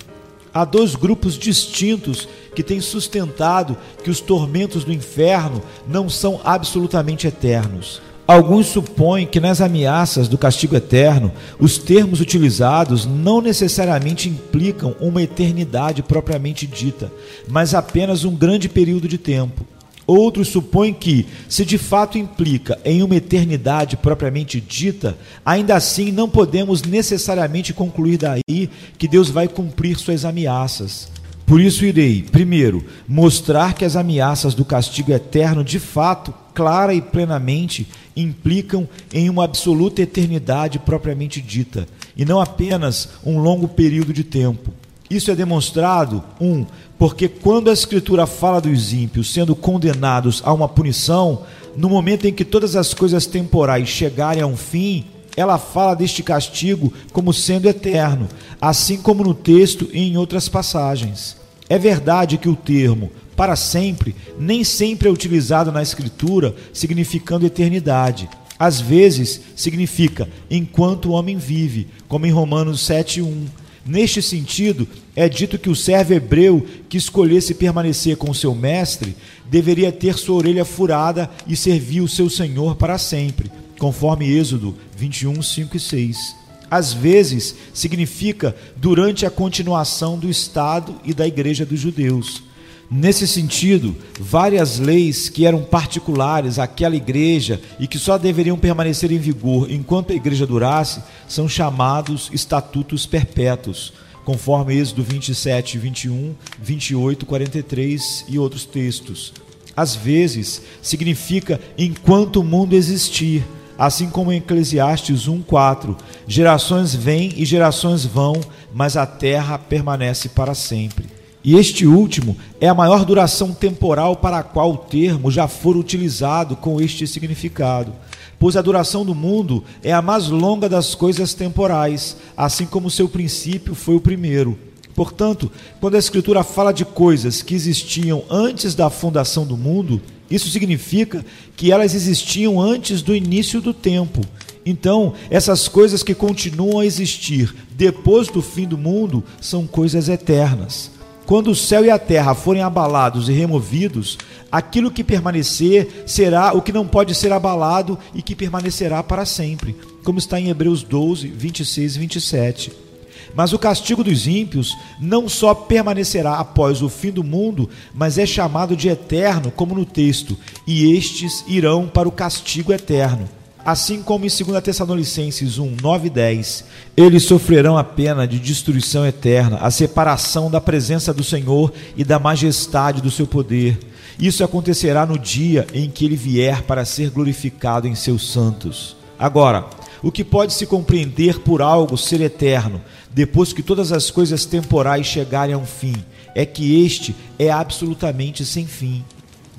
[0.53, 7.27] Há dois grupos distintos que têm sustentado que os tormentos do inferno não são absolutamente
[7.27, 8.03] eternos.
[8.29, 15.23] Alguns supõem que nas ameaças do castigo eterno, os termos utilizados não necessariamente implicam uma
[15.23, 17.11] eternidade propriamente dita,
[17.49, 19.67] mas apenas um grande período de tempo.
[20.07, 26.29] Outros supõem que, se de fato implica em uma eternidade propriamente dita, ainda assim não
[26.29, 31.11] podemos necessariamente concluir daí que Deus vai cumprir suas ameaças.
[31.49, 37.01] Por isso irei, primeiro, mostrar que as ameaças do castigo eterno, de fato, clara e
[37.01, 44.25] plenamente, implicam em uma absoluta eternidade propriamente dita, e não apenas um longo período de
[44.25, 44.75] tempo.
[45.09, 46.67] Isso é demonstrado, um,
[46.99, 52.33] porque quando a Escritura fala dos ímpios sendo condenados a uma punição, no momento em
[52.35, 57.69] que todas as coisas temporais chegarem a um fim, ela fala deste castigo como sendo
[57.69, 58.29] eterno,
[58.61, 61.38] assim como no texto e em outras passagens.
[61.69, 68.29] É verdade que o termo para sempre nem sempre é utilizado na Escritura significando eternidade.
[68.59, 73.47] Às vezes significa enquanto o homem vive, como em Romanos 7:1.
[73.87, 79.17] Neste sentido, é dito que o servo hebreu que escolhesse permanecer com seu mestre
[79.49, 85.41] deveria ter sua orelha furada e servir o seu senhor para sempre conforme Êxodo 21,
[85.41, 86.38] 5 e 6.
[86.71, 92.43] Às vezes, significa durante a continuação do Estado e da Igreja dos Judeus.
[92.91, 99.19] Nesse sentido, várias leis que eram particulares àquela igreja e que só deveriam permanecer em
[99.19, 103.93] vigor enquanto a igreja durasse, são chamados estatutos perpétuos,
[104.25, 109.35] conforme Êxodo 27, 21, 28, 43 e outros textos.
[109.77, 113.45] Às vezes, significa enquanto o mundo existir,
[113.79, 118.35] assim como em Eclesiastes 1:4, gerações vêm e gerações vão,
[118.75, 121.07] mas a terra permanece para sempre.
[121.45, 125.77] E este último é a maior duração temporal para a qual o termo já for
[125.77, 127.93] utilizado com este significado,
[128.39, 133.09] pois a duração do mundo é a mais longa das coisas temporais, assim como seu
[133.09, 134.59] princípio foi o primeiro.
[134.95, 140.49] Portanto, quando a Escritura fala de coisas que existiam antes da fundação do mundo, isso
[140.51, 141.25] significa
[141.57, 144.21] que elas existiam antes do início do tempo.
[144.65, 150.91] Então, essas coisas que continuam a existir depois do fim do mundo são coisas eternas.
[151.25, 154.19] Quando o céu e a terra forem abalados e removidos,
[154.51, 159.77] aquilo que permanecer será o que não pode ser abalado e que permanecerá para sempre,
[160.03, 162.88] como está em Hebreus 12, 26 e 27.
[163.35, 168.27] Mas o castigo dos ímpios não só permanecerá após o fim do mundo, mas é
[168.27, 170.37] chamado de eterno, como no texto,
[170.67, 173.29] e estes irão para o castigo eterno.
[173.65, 176.65] Assim como em 2 Tessalonicenses 1, 9 e 10,
[176.97, 182.19] eles sofrerão a pena de destruição eterna, a separação da presença do Senhor e da
[182.19, 183.79] majestade do seu poder.
[184.19, 188.97] Isso acontecerá no dia em que ele vier para ser glorificado em seus santos.
[189.19, 189.67] Agora,
[190.03, 192.81] o que pode se compreender por algo ser eterno,
[193.11, 195.95] depois que todas as coisas temporais chegarem a um fim,
[196.35, 199.05] é que este é absolutamente sem fim.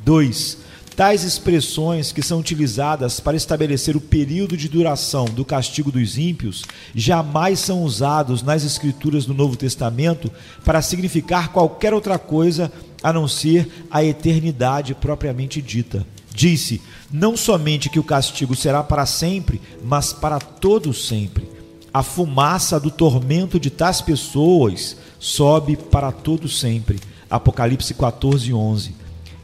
[0.05, 0.69] 2.
[0.95, 6.65] Tais expressões que são utilizadas para estabelecer o período de duração do castigo dos ímpios
[6.93, 10.29] jamais são usados nas escrituras do Novo Testamento
[10.65, 12.69] para significar qualquer outra coisa
[13.01, 16.05] a não ser a eternidade propriamente dita.
[16.33, 21.49] Disse não somente que o castigo será para sempre, mas para todo sempre.
[21.93, 26.99] A fumaça do tormento de tais pessoas sobe para todo sempre.
[27.29, 28.99] Apocalipse 14, 11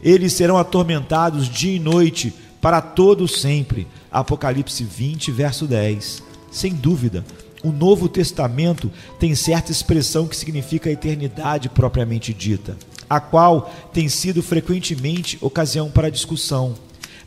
[0.06, 3.88] eles serão atormentados dia e noite para todo sempre.
[4.12, 6.22] Apocalipse 20, verso 10.
[6.52, 7.26] Sem dúvida,
[7.64, 12.78] o Novo Testamento tem certa expressão que significa a eternidade propriamente dita,
[13.10, 16.76] a qual tem sido frequentemente ocasião para discussão.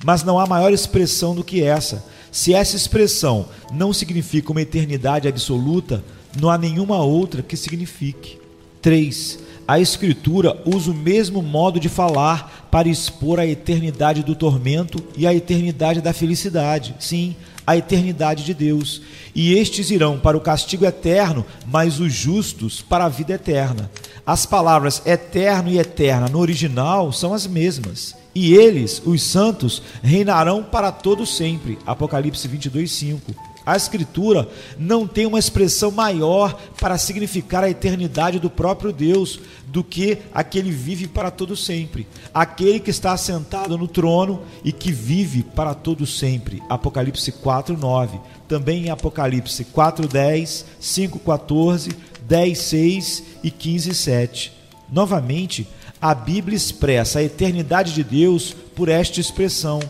[0.04, 2.04] Mas não há maior expressão do que essa.
[2.30, 6.04] Se essa expressão não significa uma eternidade absoluta,
[6.38, 8.38] não há nenhuma outra que signifique.
[8.80, 14.98] 3 a Escritura usa o mesmo modo de falar para expor a eternidade do tormento
[15.14, 16.94] e a eternidade da felicidade.
[16.98, 17.36] Sim,
[17.66, 19.02] a eternidade de Deus.
[19.34, 23.90] E estes irão para o castigo eterno, mas os justos para a vida eterna.
[24.28, 28.14] As palavras eterno e eterna no original são as mesmas.
[28.34, 31.78] E eles, os santos, reinarão para todo sempre.
[31.86, 33.34] Apocalipse 22, 5.
[33.64, 34.46] A Escritura
[34.78, 40.70] não tem uma expressão maior para significar a eternidade do próprio Deus do que aquele
[40.70, 46.06] vive para todo sempre, aquele que está assentado no trono e que vive para todo
[46.06, 46.62] sempre.
[46.68, 51.94] Apocalipse 4:9, também em Apocalipse 4:10, 5:14,
[52.28, 54.52] 10:6 e 15:7.
[54.90, 55.66] Novamente,
[56.00, 59.80] a Bíblia expressa a eternidade de Deus por esta expressão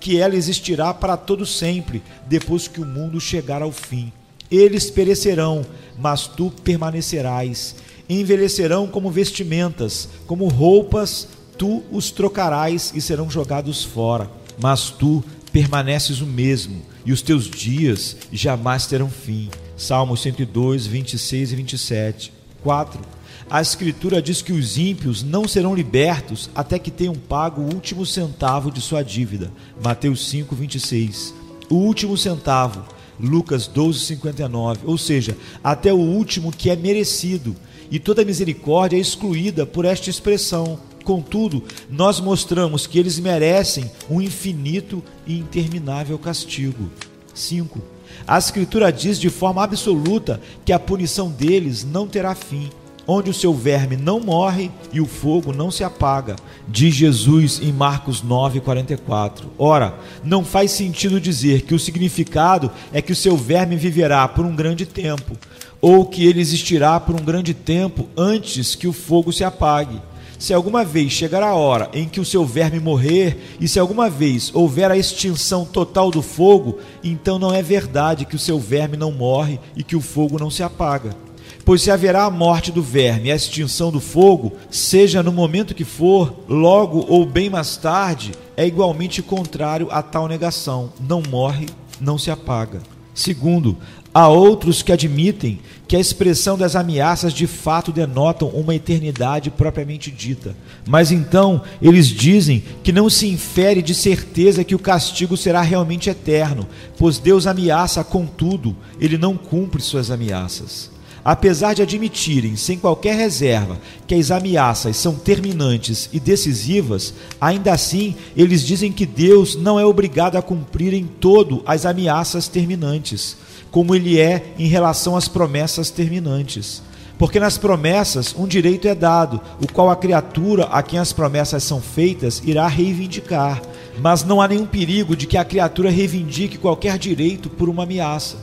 [0.00, 4.12] que ela existirá para todo sempre, depois que o mundo chegar ao fim.
[4.50, 5.64] Eles perecerão,
[5.98, 7.76] mas tu permanecerás.
[8.08, 14.30] Envelhecerão como vestimentas, como roupas, tu os trocarás e serão jogados fora.
[14.60, 19.48] Mas tu permaneces o mesmo, e os teus dias jamais terão fim.
[19.76, 22.32] Salmos 102, 26 e 27.
[22.62, 23.14] 4
[23.50, 28.06] a Escritura diz que os ímpios não serão libertos até que tenham pago o último
[28.06, 29.52] centavo de sua dívida.
[29.82, 31.34] Mateus 5, 26.
[31.68, 32.82] O último centavo.
[33.20, 34.80] Lucas 12, 59.
[34.84, 37.54] Ou seja, até o último que é merecido.
[37.90, 40.80] E toda misericórdia é excluída por esta expressão.
[41.04, 46.90] Contudo, nós mostramos que eles merecem um infinito e interminável castigo.
[47.34, 47.93] 5.
[48.26, 52.70] A Escritura diz de forma absoluta que a punição deles não terá fim
[53.06, 57.72] onde o seu verme não morre e o fogo não se apaga, diz Jesus em
[57.72, 59.44] Marcos 9:44.
[59.58, 64.44] Ora, não faz sentido dizer que o significado é que o seu verme viverá por
[64.44, 65.36] um grande tempo,
[65.80, 70.00] ou que ele existirá por um grande tempo antes que o fogo se apague.
[70.44, 74.10] Se alguma vez chegar a hora em que o seu verme morrer, e se alguma
[74.10, 78.94] vez houver a extinção total do fogo, então não é verdade que o seu verme
[78.94, 81.16] não morre e que o fogo não se apaga.
[81.64, 85.74] Pois se haverá a morte do verme e a extinção do fogo, seja no momento
[85.74, 90.92] que for, logo ou bem mais tarde, é igualmente contrário a tal negação.
[91.00, 92.82] Não morre, não se apaga.
[93.14, 93.78] Segundo,
[94.12, 100.10] há outros que admitem que a expressão das ameaças de fato denotam uma eternidade propriamente
[100.10, 100.56] dita.
[100.86, 106.08] Mas então eles dizem que não se infere de certeza que o castigo será realmente
[106.08, 106.66] eterno,
[106.96, 110.94] pois Deus ameaça contudo, ele não cumpre suas ameaças.
[111.24, 118.14] Apesar de admitirem, sem qualquer reserva, que as ameaças são terminantes e decisivas, ainda assim
[118.36, 123.38] eles dizem que Deus não é obrigado a cumprir em todo as ameaças terminantes,
[123.74, 126.80] como ele é em relação às promessas terminantes.
[127.18, 131.64] Porque nas promessas um direito é dado, o qual a criatura a quem as promessas
[131.64, 133.60] são feitas irá reivindicar,
[134.00, 138.36] mas não há nenhum perigo de que a criatura reivindique qualquer direito por uma ameaça.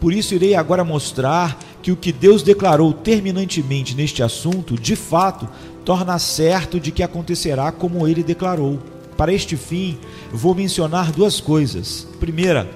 [0.00, 5.46] Por isso irei agora mostrar que o que Deus declarou terminantemente neste assunto, de fato,
[5.84, 8.78] torna certo de que acontecerá como ele declarou.
[9.18, 9.98] Para este fim,
[10.32, 12.08] vou mencionar duas coisas.
[12.18, 12.66] Primeira,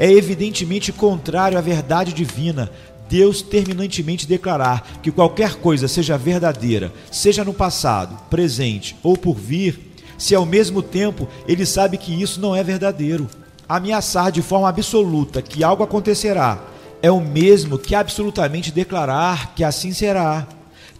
[0.00, 2.72] é evidentemente contrário à verdade divina
[3.06, 9.78] Deus terminantemente declarar que qualquer coisa seja verdadeira, seja no passado, presente ou por vir,
[10.16, 13.28] se ao mesmo tempo ele sabe que isso não é verdadeiro.
[13.68, 16.64] ameaçar de forma absoluta que algo acontecerá
[17.02, 20.46] é o mesmo que absolutamente declarar que assim será.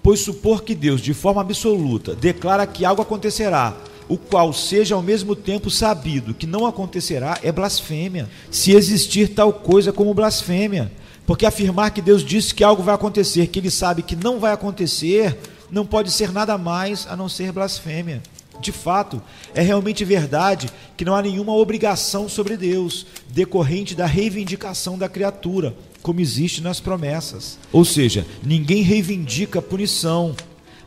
[0.03, 3.75] Pois supor que Deus, de forma absoluta, declara que algo acontecerá,
[4.11, 8.29] o qual seja ao mesmo tempo sabido que não acontecerá, é blasfêmia.
[8.51, 10.91] Se existir tal coisa como blasfêmia.
[11.25, 14.53] Porque afirmar que Deus disse que algo vai acontecer, que ele sabe que não vai
[14.53, 15.39] acontecer,
[15.71, 18.21] não pode ser nada mais a não ser blasfêmia.
[18.61, 19.23] De fato,
[19.55, 25.73] é realmente verdade que não há nenhuma obrigação sobre Deus decorrente da reivindicação da criatura,
[26.03, 27.59] como existe nas promessas.
[27.73, 30.35] Ou seja, ninguém reivindica punição,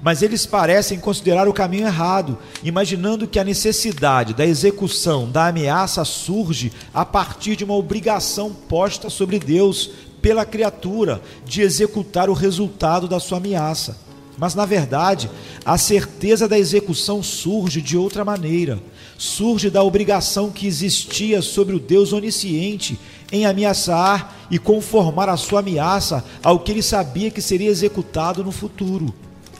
[0.04, 6.04] mas eles parecem considerar o caminho errado, imaginando que a necessidade da execução da ameaça
[6.04, 9.92] surge a partir de uma obrigação posta sobre Deus
[10.22, 13.98] pela criatura de executar o resultado da sua ameaça.
[14.38, 15.30] Mas, na verdade,
[15.64, 18.82] a certeza da execução surge de outra maneira.
[19.18, 23.00] Surge da obrigação que existia sobre o Deus onisciente
[23.32, 28.52] em ameaçar e conformar a sua ameaça ao que ele sabia que seria executado no
[28.52, 29.14] futuro.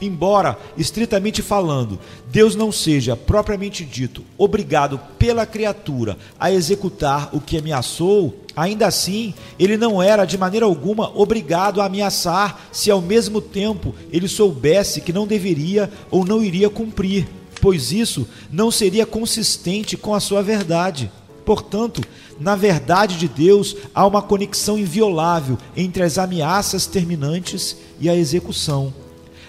[0.04, 1.98] Embora, estritamente falando,
[2.30, 9.32] Deus não seja, propriamente dito, obrigado pela criatura a executar o que ameaçou, ainda assim,
[9.58, 15.00] ele não era de maneira alguma obrigado a ameaçar se ao mesmo tempo ele soubesse
[15.00, 17.26] que não deveria ou não iria cumprir,
[17.62, 21.10] pois isso não seria consistente com a sua verdade.
[21.46, 22.02] Portanto,
[22.38, 28.92] na verdade de Deus há uma conexão inviolável entre as ameaças terminantes e a execução.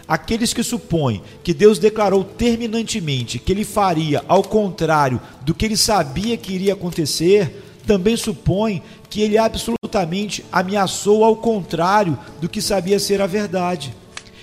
[0.07, 5.77] Aqueles que supõem que Deus declarou terminantemente que ele faria ao contrário do que ele
[5.77, 12.99] sabia que iria acontecer, também supõem que ele absolutamente ameaçou ao contrário do que sabia
[12.99, 13.95] ser a verdade.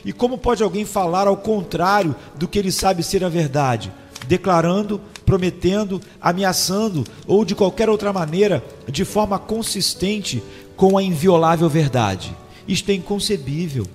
[0.05, 3.93] E como pode alguém falar ao contrário do que ele sabe ser a verdade?
[4.27, 10.43] Declarando, prometendo, ameaçando ou de qualquer outra maneira, de forma consistente
[10.77, 12.35] com a inviolável verdade.
[12.67, 13.87] Isto é inconcebível.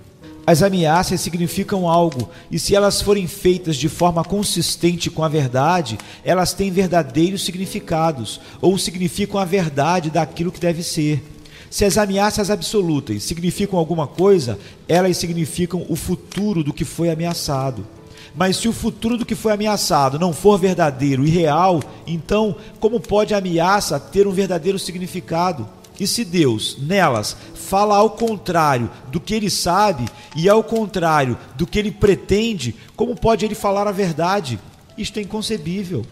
[0.48, 5.98] As ameaças significam algo, e se elas forem feitas de forma consistente com a verdade,
[6.24, 11.22] elas têm verdadeiros significados, ou significam a verdade daquilo que deve ser.
[11.68, 17.86] Se as ameaças absolutas significam alguma coisa, elas significam o futuro do que foi ameaçado.
[18.34, 22.98] Mas se o futuro do que foi ameaçado não for verdadeiro e real, então como
[22.98, 25.68] pode a ameaça ter um verdadeiro significado?
[25.98, 31.66] E se Deus, nelas, fala ao contrário do que ele sabe e ao contrário do
[31.66, 34.60] que ele pretende, como pode ele falar a verdade?
[34.96, 36.04] Isto é inconcebível.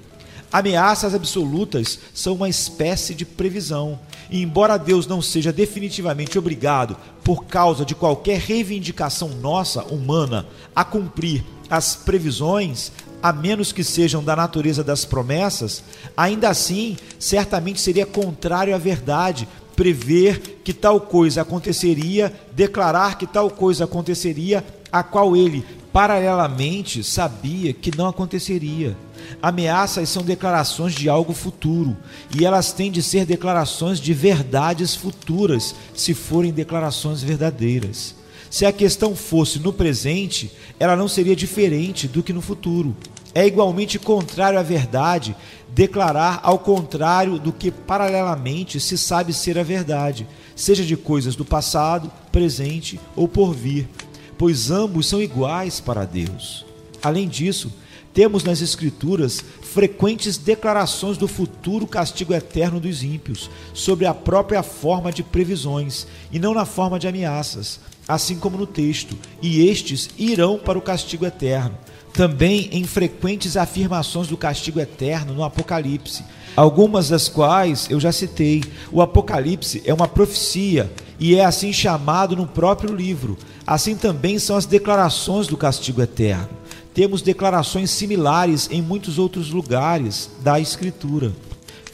[0.52, 3.98] Ameaças absolutas são uma espécie de previsão.
[4.30, 10.84] E embora Deus não seja definitivamente obrigado, por causa de qualquer reivindicação nossa, humana, a
[10.84, 15.82] cumprir as previsões, a menos que sejam da natureza das promessas,
[16.16, 23.50] ainda assim, certamente seria contrário à verdade, prever que tal coisa aconteceria, declarar que tal
[23.50, 28.96] coisa aconteceria, a qual ele, paralelamente, sabia que não aconteceria.
[29.42, 31.96] Ameaças são declarações de algo futuro,
[32.34, 38.14] e elas têm de ser declarações de verdades futuras, se forem declarações verdadeiras.
[38.48, 40.50] Se a questão fosse no presente,
[40.80, 42.96] ela não seria diferente do que no futuro.
[43.36, 45.36] É igualmente contrário à verdade
[45.68, 51.44] declarar ao contrário do que paralelamente se sabe ser a verdade, seja de coisas do
[51.44, 53.90] passado, presente ou por vir,
[54.38, 56.64] pois ambos são iguais para Deus.
[57.02, 57.70] Além disso,
[58.14, 65.12] temos nas Escrituras frequentes declarações do futuro castigo eterno dos ímpios, sobre a própria forma
[65.12, 70.58] de previsões, e não na forma de ameaças, assim como no texto, e estes irão
[70.58, 71.76] para o castigo eterno
[72.16, 76.24] também em frequentes afirmações do castigo eterno no Apocalipse,
[76.56, 78.64] algumas das quais eu já citei.
[78.90, 80.90] O Apocalipse é uma profecia
[81.20, 83.36] e é assim chamado no próprio livro.
[83.66, 86.48] Assim também são as declarações do castigo eterno.
[86.94, 91.32] Temos declarações similares em muitos outros lugares da Escritura.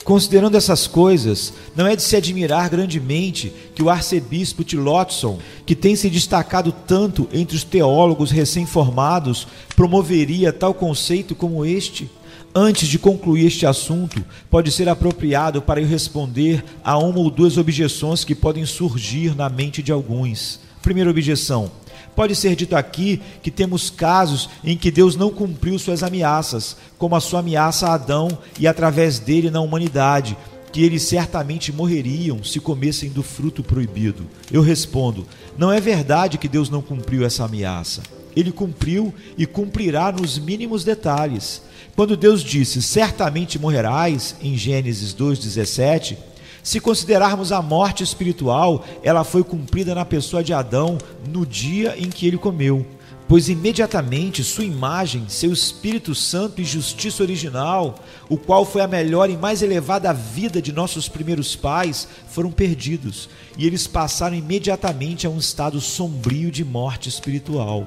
[0.04, 5.94] Considerando essas coisas, não é de se admirar grandemente que o arcebispo Tillotson, que tem
[5.94, 9.46] se destacado tanto entre os teólogos recém-formados,
[9.76, 12.10] promoveria tal conceito como este?
[12.54, 17.56] Antes de concluir este assunto, pode ser apropriado para eu responder a uma ou duas
[17.56, 20.60] objeções que podem surgir na mente de alguns.
[20.82, 21.70] Primeira objeção:
[22.14, 27.16] Pode ser dito aqui que temos casos em que Deus não cumpriu suas ameaças, como
[27.16, 30.36] a sua ameaça a Adão e através dele na humanidade,
[30.72, 34.26] que eles certamente morreriam se comessem do fruto proibido.
[34.50, 38.02] Eu respondo: não é verdade que Deus não cumpriu essa ameaça.
[38.34, 41.62] ele cumpriu e cumprirá nos mínimos detalhes.
[41.94, 46.16] Quando Deus disse: "Certamente morrerás", em Gênesis 2:17,
[46.62, 50.98] se considerarmos a morte espiritual, ela foi cumprida na pessoa de Adão
[51.28, 52.86] no dia em que ele comeu
[53.32, 57.94] pois imediatamente sua imagem, seu Espírito Santo e justiça original,
[58.28, 63.30] o qual foi a melhor e mais elevada vida de nossos primeiros pais, foram perdidos,
[63.56, 67.86] e eles passaram imediatamente a um estado sombrio de morte espiritual.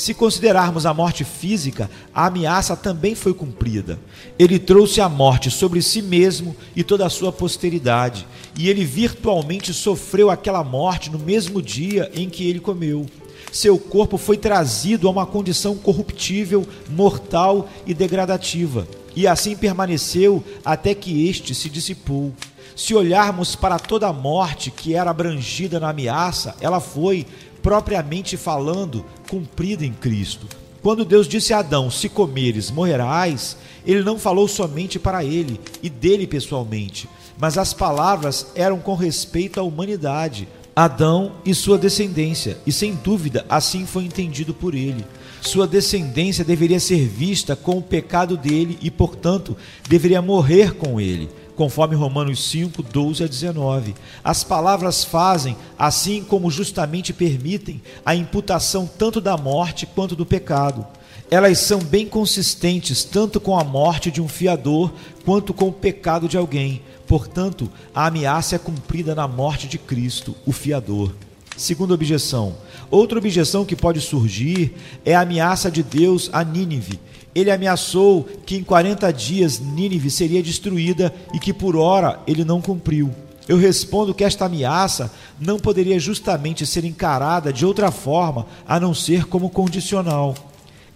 [0.00, 3.98] Se considerarmos a morte física, a ameaça também foi cumprida.
[4.38, 8.26] Ele trouxe a morte sobre si mesmo e toda a sua posteridade,
[8.58, 13.04] e ele virtualmente sofreu aquela morte no mesmo dia em que ele comeu
[13.52, 20.94] seu corpo foi trazido a uma condição corruptível, mortal e degradativa, e assim permaneceu até
[20.94, 22.32] que este se dissipou.
[22.76, 27.26] Se olharmos para toda a morte que era abrangida na ameaça, ela foi,
[27.62, 30.46] propriamente falando, cumprida em Cristo.
[30.82, 33.56] Quando Deus disse a Adão: Se comeres, morrerás,
[33.86, 37.08] ele não falou somente para ele e dele pessoalmente,
[37.38, 43.44] mas as palavras eram com respeito à humanidade Adão e sua descendência, e sem dúvida
[43.48, 45.04] assim foi entendido por ele.
[45.42, 49.56] Sua descendência deveria ser vista com o pecado dele e, portanto,
[49.88, 51.28] deveria morrer com ele,
[51.60, 53.94] conforme Romanos 5, 12 a 19.
[54.24, 60.86] As palavras fazem, assim como justamente permitem, a imputação tanto da morte quanto do pecado.
[61.30, 64.90] Elas são bem consistentes tanto com a morte de um fiador
[65.22, 66.80] quanto com o pecado de alguém
[67.10, 71.12] Portanto, a ameaça é cumprida na morte de Cristo, o fiador.
[71.56, 72.54] Segunda objeção.
[72.88, 77.00] Outra objeção que pode surgir é a ameaça de Deus a Nínive.
[77.34, 82.60] Ele ameaçou que em 40 dias Nínive seria destruída e que por hora ele não
[82.60, 83.10] cumpriu.
[83.48, 88.94] Eu respondo que esta ameaça não poderia justamente ser encarada de outra forma a não
[88.94, 90.34] ser como condicional.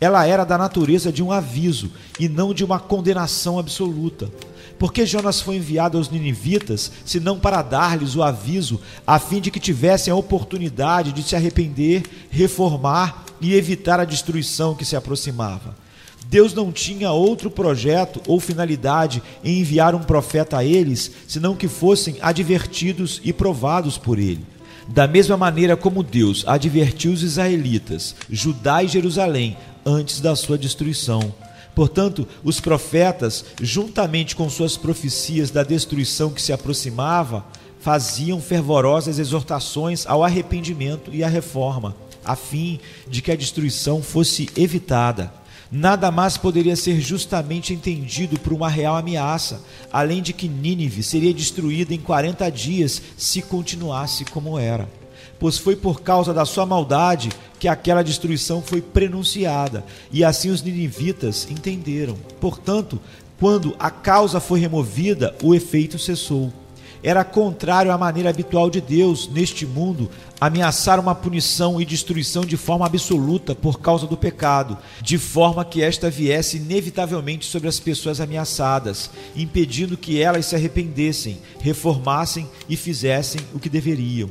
[0.01, 4.30] Ela era da natureza de um aviso e não de uma condenação absoluta.
[4.78, 9.61] Porque Jonas foi enviado aos ninivitas, senão para dar-lhes o aviso, a fim de que
[9.61, 15.84] tivessem a oportunidade de se arrepender, reformar e evitar a destruição que se aproximava.
[16.28, 21.68] Deus não tinha outro projeto ou finalidade em enviar um profeta a eles, senão que
[21.68, 24.44] fossem advertidos e provados por ele.
[24.88, 31.32] Da mesma maneira como Deus advertiu os israelitas, Judá e Jerusalém, antes da sua destruição.
[31.74, 37.44] Portanto, os profetas, juntamente com suas profecias da destruição que se aproximava,
[37.80, 44.48] faziam fervorosas exortações ao arrependimento e à reforma, a fim de que a destruição fosse
[44.56, 45.32] evitada.
[45.76, 49.60] Nada mais poderia ser justamente entendido por uma real ameaça,
[49.92, 54.88] além de que Nínive seria destruída em 40 dias se continuasse como era
[55.36, 60.62] pois foi por causa da sua maldade que aquela destruição foi prenunciada, e assim os
[60.62, 62.14] ninivitas entenderam.
[62.40, 63.00] Portanto,
[63.38, 66.52] quando a causa foi removida, o efeito cessou.
[67.07, 72.57] Era contrário à maneira habitual de Deus neste mundo ameaçar uma punição e destruição de
[72.57, 78.22] forma absoluta por causa do pecado, de forma que esta viesse inevitavelmente sobre as pessoas
[78.22, 84.30] ameaçadas, impedindo que elas se arrependessem, reformassem e fizessem o que deveriam.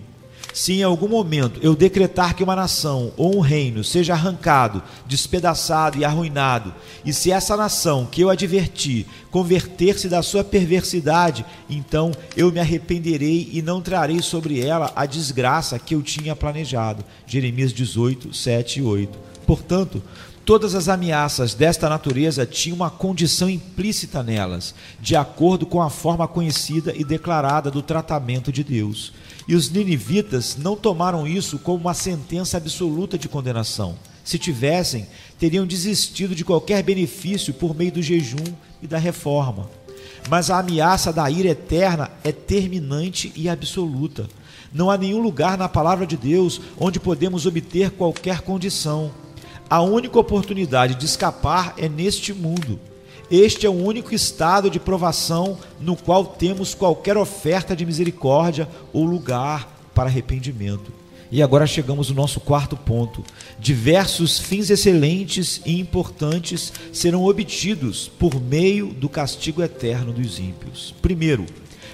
[0.54, 5.98] Se em algum momento eu decretar que uma nação ou um reino seja arrancado, despedaçado
[5.98, 6.72] e arruinado,
[7.04, 13.50] e se essa nação que eu adverti converter-se da sua perversidade, então eu me arrependerei
[13.52, 17.04] e não trarei sobre ela a desgraça que eu tinha planejado.
[17.26, 19.20] Jeremias 18, 7 e 8.
[19.48, 20.04] Portanto,
[20.46, 26.28] Todas as ameaças desta natureza tinham uma condição implícita nelas, de acordo com a forma
[26.28, 29.14] conhecida e declarada do tratamento de Deus.
[29.48, 33.96] E os ninivitas não tomaram isso como uma sentença absoluta de condenação.
[34.24, 35.06] Se tivessem,
[35.38, 38.44] teriam desistido de qualquer benefício por meio do jejum
[38.82, 39.70] e da reforma.
[40.30, 44.30] Mas a ameaça da ira eterna é terminante e absoluta.
[44.74, 49.12] Não há nenhum lugar na palavra de Deus onde podemos obter qualquer condição.
[49.70, 52.80] A única oportunidade de escapar é neste mundo.
[53.32, 59.06] Este é o único estado de provação no qual temos qualquer oferta de misericórdia ou
[59.06, 60.92] lugar para arrependimento.
[61.32, 63.24] E agora chegamos ao nosso quarto ponto.
[63.58, 70.94] Diversos fins excelentes e importantes serão obtidos por meio do castigo eterno dos ímpios.
[71.02, 71.46] Primeiro,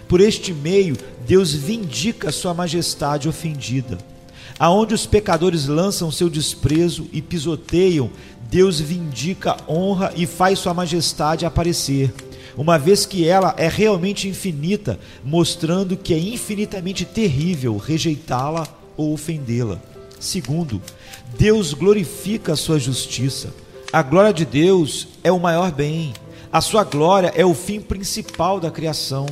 [0.10, 3.98] por este meio, Deus vindica sua majestade ofendida.
[4.60, 8.12] Aonde os pecadores lançam seu desprezo e pisoteiam
[8.50, 12.14] Deus vindica, honra e faz Sua majestade aparecer,
[12.58, 19.80] uma vez que ela é realmente infinita, mostrando que é infinitamente terrível rejeitá-la ou ofendê-la.
[20.20, 20.82] Segundo,
[21.38, 23.54] Deus glorifica a sua justiça.
[23.94, 26.12] A glória de Deus é o maior bem.
[26.52, 29.26] A sua glória é o fim principal da criação.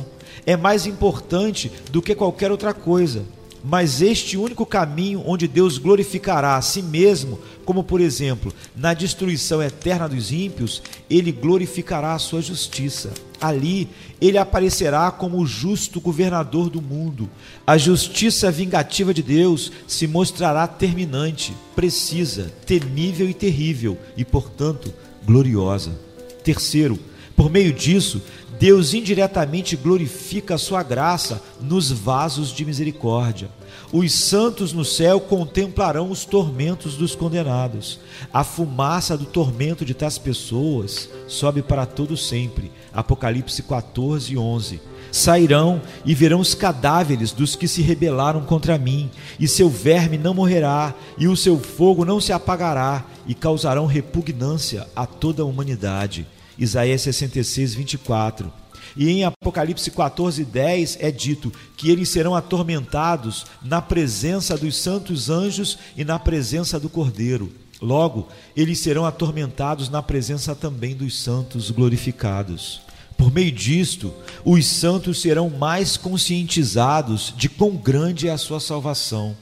[0.46, 3.24] É mais importante do que qualquer outra coisa.
[3.62, 9.62] Mas este único caminho onde Deus glorificará a si mesmo, como por exemplo, na destruição
[9.62, 13.12] eterna dos ímpios, ele glorificará a sua justiça.
[13.40, 13.88] Ali
[14.20, 17.28] ele aparecerá como o justo governador do mundo.
[17.66, 24.92] A justiça vingativa de Deus se mostrará terminante, precisa, temível e terrível, e portanto
[25.24, 25.98] gloriosa.
[26.42, 26.98] Terceiro,
[27.36, 28.22] por meio disso,
[28.58, 33.48] Deus indiretamente glorifica a sua graça nos vasos de misericórdia.
[33.92, 38.00] Os santos no céu contemplarão os tormentos dos condenados.
[38.32, 42.70] A fumaça do tormento de tais pessoas sobe para todo sempre.
[42.92, 44.80] Apocalipse 14, 11.
[45.12, 50.34] Sairão e verão os cadáveres dos que se rebelaram contra mim, e seu verme não
[50.34, 56.26] morrerá, e o seu fogo não se apagará, e causarão repugnância a toda a humanidade.
[56.58, 58.52] Isaías 66, 24.
[58.96, 65.30] E em Apocalipse 14, 10 é dito que eles serão atormentados na presença dos santos
[65.30, 67.52] anjos e na presença do Cordeiro.
[67.80, 72.80] Logo, eles serão atormentados na presença também dos santos glorificados.
[73.16, 74.12] Por meio disto,
[74.44, 79.36] os santos serão mais conscientizados de quão grande é a sua salvação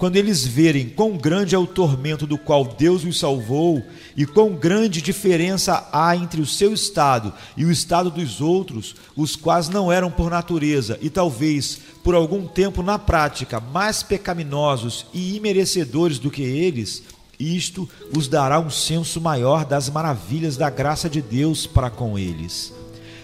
[0.00, 3.84] quando eles verem quão grande é o tormento do qual Deus os salvou
[4.16, 9.36] e quão grande diferença há entre o seu estado e o estado dos outros, os
[9.36, 15.36] quais não eram por natureza e talvez por algum tempo na prática mais pecaminosos e
[15.36, 17.02] imerecedores do que eles,
[17.38, 17.86] isto
[18.16, 22.72] os dará um senso maior das maravilhas da graça de Deus para com eles.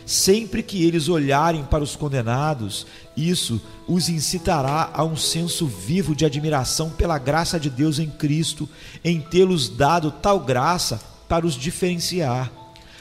[0.07, 2.87] Sempre que eles olharem para os condenados,
[3.17, 8.69] isso os incitará a um senso vivo de admiração pela graça de Deus em Cristo,
[9.05, 12.53] em tê-los dado tal graça para os diferenciar.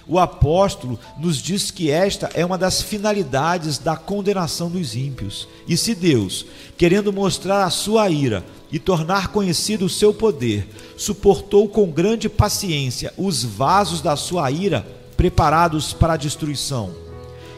[0.07, 5.47] O apóstolo nos diz que esta é uma das finalidades da condenação dos ímpios.
[5.67, 6.45] E se Deus,
[6.75, 13.13] querendo mostrar a sua ira e tornar conhecido o seu poder, suportou com grande paciência
[13.15, 14.85] os vasos da sua ira,
[15.15, 16.91] preparados para a destruição.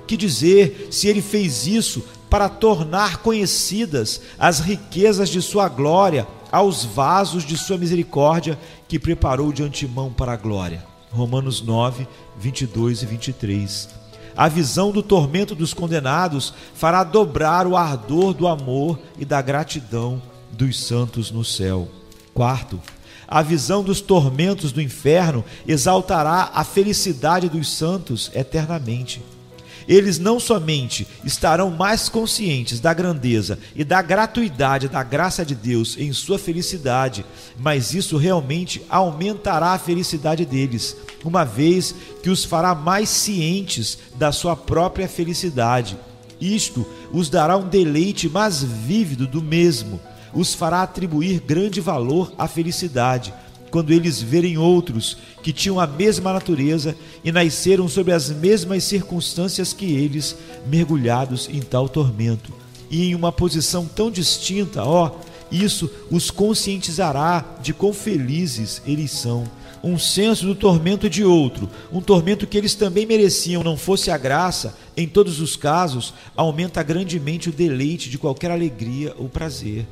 [0.06, 6.84] Que dizer se ele fez isso para tornar conhecidas as riquezas de sua glória aos
[6.84, 10.84] vasos de sua misericórdia que preparou de antemão para a glória.
[11.12, 13.90] Romanos 9, 22 e 23.
[14.36, 20.22] A visão do tormento dos condenados fará dobrar o ardor do amor e da gratidão
[20.52, 21.88] dos santos no céu.
[22.34, 22.80] Quarto,
[23.28, 29.22] a visão dos tormentos do inferno exaltará a felicidade dos santos eternamente.
[29.88, 35.96] Eles não somente estarão mais conscientes da grandeza e da gratuidade da graça de Deus
[35.98, 37.26] em sua felicidade,
[37.58, 44.34] mas isso realmente aumentará a felicidade deles, uma vez que os fará mais cientes da
[44.34, 45.98] sua própria felicidade.
[46.40, 50.02] Isto os dará um deleite mais vívido do mesmo
[50.34, 53.34] os fará atribuir grande valor à felicidade,
[53.70, 59.74] quando eles verem outros que tinham a mesma natureza e nasceram sob as mesmas circunstâncias
[59.74, 60.36] que eles,
[60.68, 62.54] mergulhados em tal tormento.
[62.90, 65.12] E em uma posição tão distinta, ó,
[65.52, 69.44] isso os conscientizará de quão felizes eles são.
[69.84, 74.18] Um senso do tormento de outro, um tormento que eles também mereciam, não fosse a
[74.18, 79.86] graça, em todos os casos, aumenta grandemente o deleite de qualquer alegria ou prazer.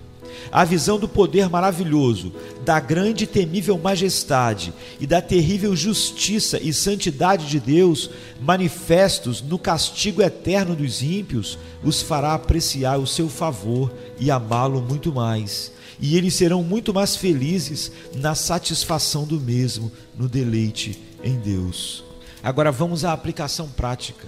[0.52, 2.32] A visão do poder maravilhoso,
[2.64, 8.10] da grande e temível majestade e da terrível justiça e santidade de Deus,
[8.40, 15.14] manifestos no castigo eterno dos ímpios, os fará apreciar o seu favor e amá-lo muito
[15.14, 15.72] mais.
[16.00, 22.04] E eles serão muito mais felizes na satisfação do mesmo, no deleite em Deus.
[22.44, 24.28] Agora vamos à aplicação prática.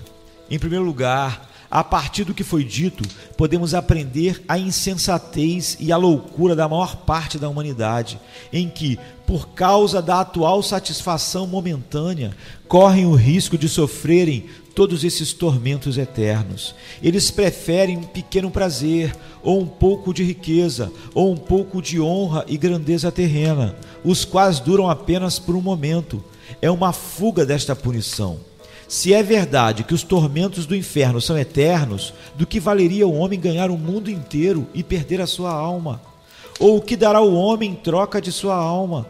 [0.49, 3.03] Em primeiro lugar, a partir do que foi dito,
[3.35, 8.19] podemos aprender a insensatez e a loucura da maior parte da humanidade,
[8.51, 12.35] em que, por causa da atual satisfação momentânea,
[12.67, 16.75] correm o risco de sofrerem todos esses tormentos eternos.
[17.01, 22.45] Eles preferem um pequeno prazer, ou um pouco de riqueza, ou um pouco de honra
[22.47, 26.23] e grandeza terrena, os quais duram apenas por um momento.
[26.61, 28.39] É uma fuga desta punição.
[28.87, 33.39] Se é verdade que os tormentos do inferno são eternos, do que valeria o homem
[33.39, 36.01] ganhar o mundo inteiro e perder a sua alma?
[36.57, 39.05] Ou o que dará o homem em troca de sua alma?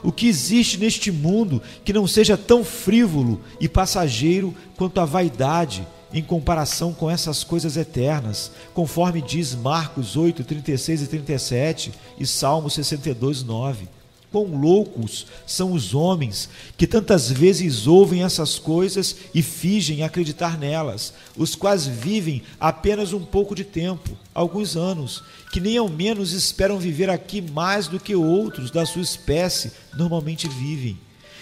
[0.00, 5.84] O que existe neste mundo que não seja tão frívolo e passageiro quanto a vaidade,
[6.12, 12.70] em comparação com essas coisas eternas, conforme diz Marcos 8, 36 e 37 e Salmo
[12.70, 13.88] 62, 9.
[14.32, 21.14] Quão loucos são os homens que tantas vezes ouvem essas coisas e fingem acreditar nelas,
[21.36, 25.22] os quais vivem apenas um pouco de tempo, alguns anos,
[25.52, 30.48] que nem ao menos esperam viver aqui mais do que outros da sua espécie normalmente
[30.48, 30.98] vivem,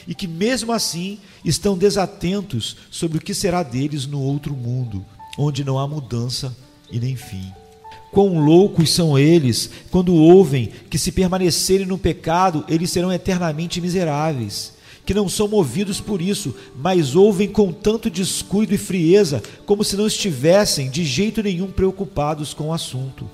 [0.06, 5.04] e que mesmo assim estão desatentos sobre o que será deles no outro mundo,
[5.38, 6.54] onde não há mudança
[6.90, 7.50] e nem fim.
[8.14, 14.72] Quão loucos são eles quando ouvem que, se permanecerem no pecado, eles serão eternamente miseráveis.
[15.04, 19.96] Que não são movidos por isso, mas ouvem com tanto descuido e frieza, como se
[19.96, 23.28] não estivessem de jeito nenhum preocupados com o assunto.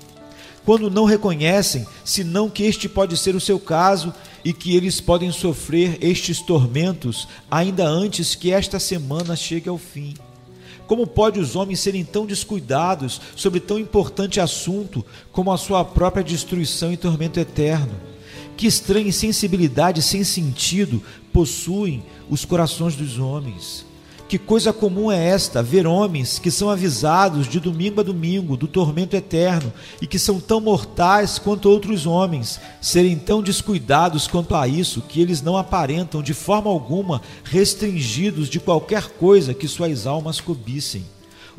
[0.65, 4.11] Quando não reconhecem, senão que este pode ser o seu caso
[4.43, 10.15] e que eles podem sofrer estes tormentos ainda antes que esta semana chegue ao fim.
[10.87, 16.23] Como pode os homens serem tão descuidados sobre tão importante assunto como a sua própria
[16.23, 17.93] destruição e tormento eterno?
[18.57, 21.01] Que estranha insensibilidade sem sentido
[21.31, 23.85] possuem os corações dos homens.
[24.31, 28.65] Que coisa comum é esta, ver homens que são avisados de domingo a domingo do
[28.65, 34.69] tormento eterno e que são tão mortais quanto outros homens, serem tão descuidados quanto a
[34.69, 40.39] isso que eles não aparentam de forma alguma restringidos de qualquer coisa que suas almas
[40.39, 41.03] cobissem.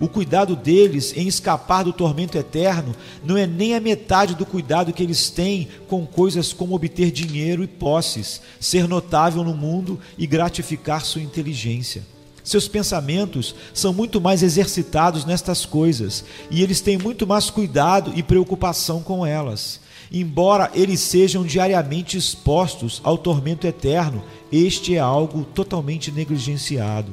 [0.00, 4.94] O cuidado deles em escapar do tormento eterno não é nem a metade do cuidado
[4.94, 10.26] que eles têm com coisas como obter dinheiro e posses, ser notável no mundo e
[10.26, 12.10] gratificar sua inteligência.
[12.44, 18.22] Seus pensamentos são muito mais exercitados nestas coisas e eles têm muito mais cuidado e
[18.22, 19.80] preocupação com elas.
[20.10, 27.12] Embora eles sejam diariamente expostos ao tormento eterno, este é algo totalmente negligenciado.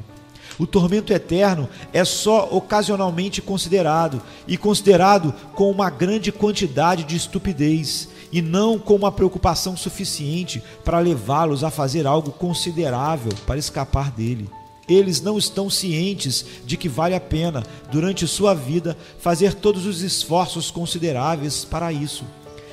[0.57, 8.09] O tormento eterno é só ocasionalmente considerado e considerado com uma grande quantidade de estupidez
[8.31, 14.49] e não com uma preocupação suficiente para levá-los a fazer algo considerável para escapar dele
[14.89, 20.01] eles não estão cientes de que vale a pena, durante sua vida, fazer todos os
[20.01, 22.25] esforços consideráveis para isso.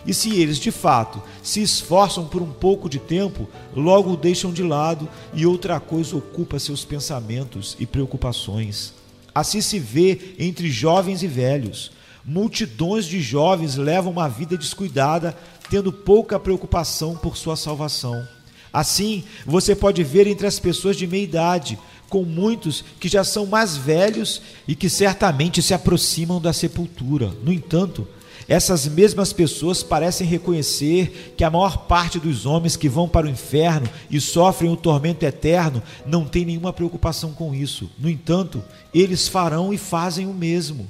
[0.06, 4.52] E se eles, de fato, se esforçam por um pouco de tempo, logo o deixam
[4.52, 8.94] de lado e outra coisa ocupa seus pensamentos e preocupações.
[9.34, 11.90] Assim se vê entre jovens e velhos.
[12.24, 15.36] Multidões de jovens levam uma vida descuidada,
[15.68, 18.26] tendo pouca preocupação por sua salvação.
[18.72, 21.78] Assim, você pode ver entre as pessoas de meia idade
[22.08, 27.32] com muitos que já são mais velhos e que certamente se aproximam da sepultura.
[27.42, 28.06] No entanto,
[28.48, 33.30] essas mesmas pessoas parecem reconhecer que a maior parte dos homens que vão para o
[33.30, 37.90] inferno e sofrem o tormento eterno não tem nenhuma preocupação com isso.
[37.98, 38.62] No entanto,
[38.94, 40.88] eles farão e fazem o mesmo.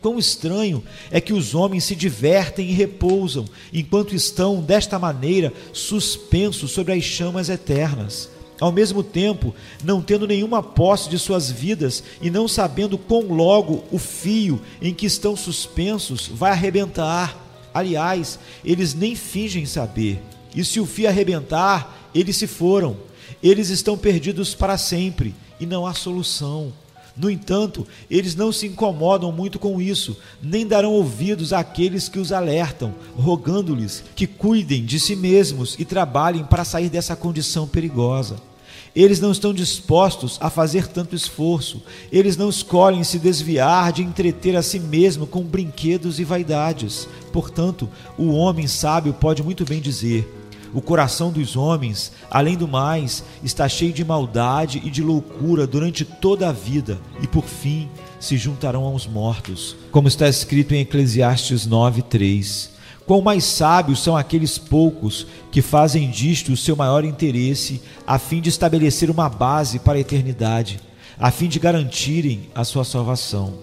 [0.00, 6.72] Quão estranho é que os homens se divertem e repousam enquanto estão, desta maneira, suspensos
[6.72, 9.54] sobre as chamas eternas ao mesmo tempo
[9.84, 14.94] não tendo nenhuma posse de suas vidas e não sabendo quão logo o fio em
[14.94, 17.36] que estão suspensos vai arrebentar.
[17.72, 20.20] Aliás, eles nem fingem saber.
[20.54, 22.96] E se o fio arrebentar, eles se foram.
[23.42, 26.72] Eles estão perdidos para sempre e não há solução.
[27.16, 32.30] No entanto, eles não se incomodam muito com isso, nem darão ouvidos àqueles que os
[32.30, 38.36] alertam, rogando-lhes que cuidem de si mesmos e trabalhem para sair dessa condição perigosa.
[38.94, 44.56] Eles não estão dispostos a fazer tanto esforço, eles não escolhem se desviar de entreter
[44.56, 47.06] a si mesmo com brinquedos e vaidades.
[47.30, 50.26] Portanto, o homem sábio pode muito bem dizer:
[50.74, 56.04] o coração dos homens, além do mais, está cheio de maldade e de loucura durante
[56.04, 57.88] toda a vida, e por fim
[58.20, 62.70] se juntarão aos mortos, como está escrito em Eclesiastes 9:3.
[63.06, 68.40] Quão mais sábios são aqueles poucos que fazem disto o seu maior interesse, a fim
[68.40, 70.80] de estabelecer uma base para a eternidade,
[71.16, 73.54] a fim de garantirem a sua salvação.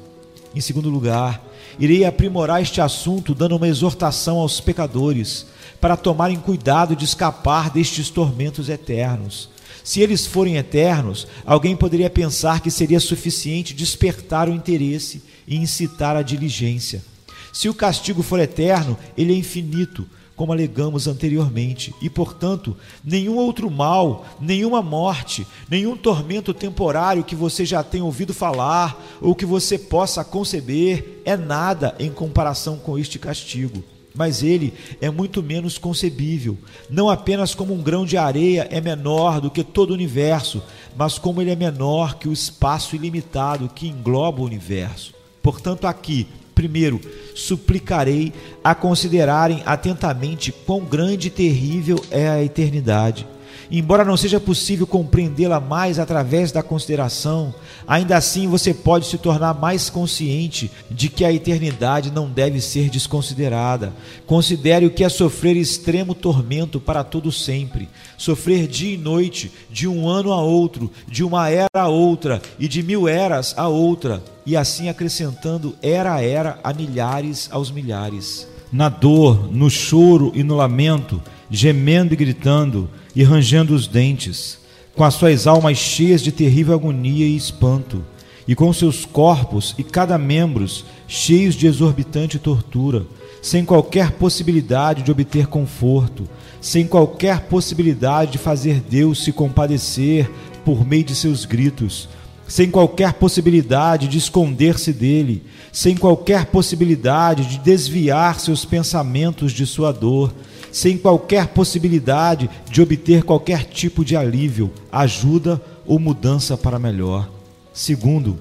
[0.56, 1.44] Em segundo lugar,
[1.78, 5.46] irei aprimorar este assunto dando uma exortação aos pecadores
[5.84, 9.50] para tomarem cuidado de escapar destes tormentos eternos.
[9.84, 16.16] Se eles forem eternos, alguém poderia pensar que seria suficiente despertar o interesse e incitar
[16.16, 17.04] a diligência.
[17.52, 20.08] Se o castigo for eterno, ele é infinito,
[20.38, 27.66] como alegamos anteriormente, e, portanto, nenhum outro mal, nenhuma morte, nenhum tormento temporário que você
[27.66, 33.20] já tenha ouvido falar ou que você possa conceber é nada em comparação com este
[33.20, 33.84] castigo.
[34.14, 36.58] Mas ele é muito menos concebível.
[36.90, 40.62] Não apenas como um grão de areia é menor do que todo o universo,
[40.96, 45.14] mas como ele é menor que o espaço ilimitado que engloba o universo.
[45.42, 47.02] Portanto, aqui, primeiro,
[47.36, 48.32] suplicarei
[48.64, 53.28] a considerarem atentamente quão grande e terrível é a eternidade
[53.76, 57.52] Embora não seja possível compreendê-la mais através da consideração,
[57.88, 62.88] ainda assim você pode se tornar mais consciente de que a eternidade não deve ser
[62.88, 63.92] desconsiderada.
[64.28, 69.88] Considere o que é sofrer extremo tormento para todo sempre, sofrer dia e noite, de
[69.88, 74.24] um ano a outro, de uma era a outra e de mil eras a outra,
[74.46, 78.48] e assim acrescentando era a era a milhares aos milhares.
[78.72, 81.20] Na dor, no choro e no lamento,
[81.50, 84.58] gemendo e gritando, e rangendo os dentes,
[84.96, 88.04] com as suas almas cheias de terrível agonia e espanto,
[88.48, 93.06] e com seus corpos e cada membros cheios de exorbitante tortura,
[93.42, 96.28] sem qualquer possibilidade de obter conforto,
[96.62, 100.30] sem qualquer possibilidade de fazer Deus se compadecer
[100.64, 102.08] por meio de seus gritos,
[102.48, 109.92] sem qualquer possibilidade de esconder-se dele, sem qualquer possibilidade de desviar seus pensamentos de sua
[109.92, 110.34] dor,
[110.74, 117.30] sem qualquer possibilidade de obter qualquer tipo de alívio, ajuda ou mudança para melhor.
[117.72, 118.40] Segundo,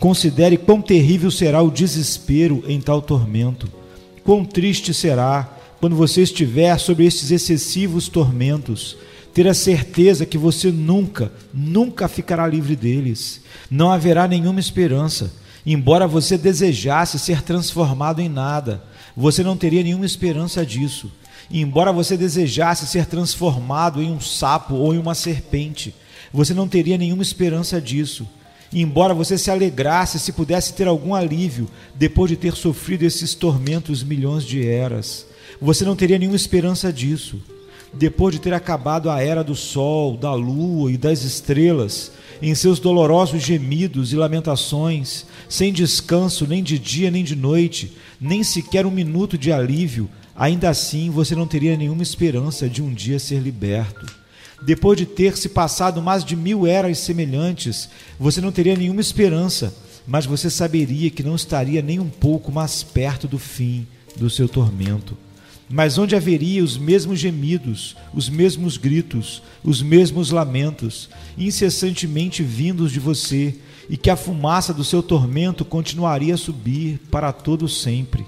[0.00, 3.70] considere quão terrível será o desespero em tal tormento.
[4.24, 8.96] Quão triste será quando você estiver sobre estes excessivos tormentos,
[9.34, 13.42] ter a certeza que você nunca, nunca ficará livre deles.
[13.70, 15.30] Não haverá nenhuma esperança.
[15.66, 18.82] Embora você desejasse ser transformado em nada,
[19.14, 21.12] você não teria nenhuma esperança disso.
[21.50, 25.94] E embora você desejasse ser transformado em um sapo ou em uma serpente,
[26.32, 28.26] você não teria nenhuma esperança disso.
[28.72, 33.34] E embora você se alegrasse se pudesse ter algum alívio depois de ter sofrido esses
[33.34, 35.26] tormentos milhões de eras,
[35.60, 37.40] você não teria nenhuma esperança disso.
[37.92, 42.10] Depois de ter acabado a era do sol, da lua e das estrelas,
[42.42, 48.42] em seus dolorosos gemidos e lamentações, sem descanso nem de dia nem de noite, nem
[48.42, 53.18] sequer um minuto de alívio, ainda assim você não teria nenhuma esperança de um dia
[53.18, 54.06] ser liberto.
[54.64, 59.74] Depois de ter se passado mais de mil eras semelhantes, você não teria nenhuma esperança,
[60.06, 64.48] mas você saberia que não estaria nem um pouco mais perto do fim do seu
[64.48, 65.16] tormento.
[65.68, 71.08] Mas onde haveria os mesmos gemidos, os mesmos gritos, os mesmos lamentos,
[71.38, 73.54] incessantemente vindos de você,
[73.88, 78.24] e que a fumaça do seu tormento continuaria a subir para todo sempre.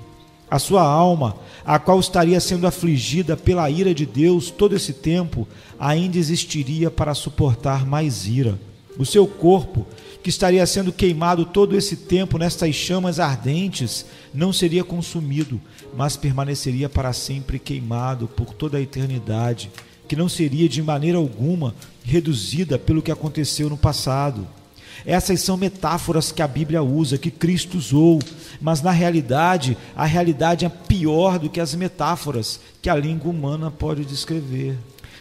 [0.49, 5.47] A sua alma, a qual estaria sendo afligida pela ira de Deus todo esse tempo,
[5.78, 8.59] ainda existiria para suportar mais ira.
[8.99, 9.86] O seu corpo,
[10.22, 15.61] que estaria sendo queimado todo esse tempo nestas chamas ardentes, não seria consumido,
[15.97, 19.70] mas permaneceria para sempre queimado por toda a eternidade,
[20.09, 21.74] que não seria de maneira alguma
[22.05, 24.47] reduzida pelo que aconteceu no passado.
[25.07, 28.18] Essas são metáforas que a Bíblia usa, que Cristo usou,
[28.61, 33.70] mas na realidade, a realidade é pior do que as metáforas que a língua humana
[33.70, 34.76] pode descrever.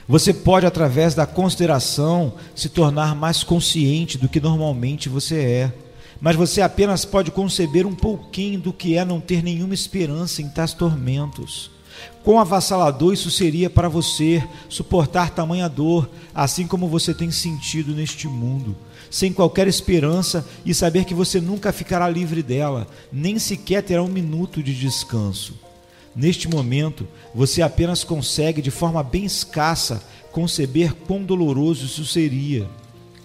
[0.07, 5.73] Você pode, através da consideração, se tornar mais consciente do que normalmente você é,
[6.19, 10.49] mas você apenas pode conceber um pouquinho do que é não ter nenhuma esperança em
[10.49, 11.69] tais tormentos.
[12.23, 18.27] Quão avassalador isso seria para você suportar tamanha dor, assim como você tem sentido neste
[18.27, 18.75] mundo
[19.09, 24.07] sem qualquer esperança e saber que você nunca ficará livre dela, nem sequer terá um
[24.07, 25.53] minuto de descanso.
[26.15, 30.01] Neste momento, você apenas consegue, de forma bem escassa,
[30.31, 32.67] conceber quão doloroso isso seria,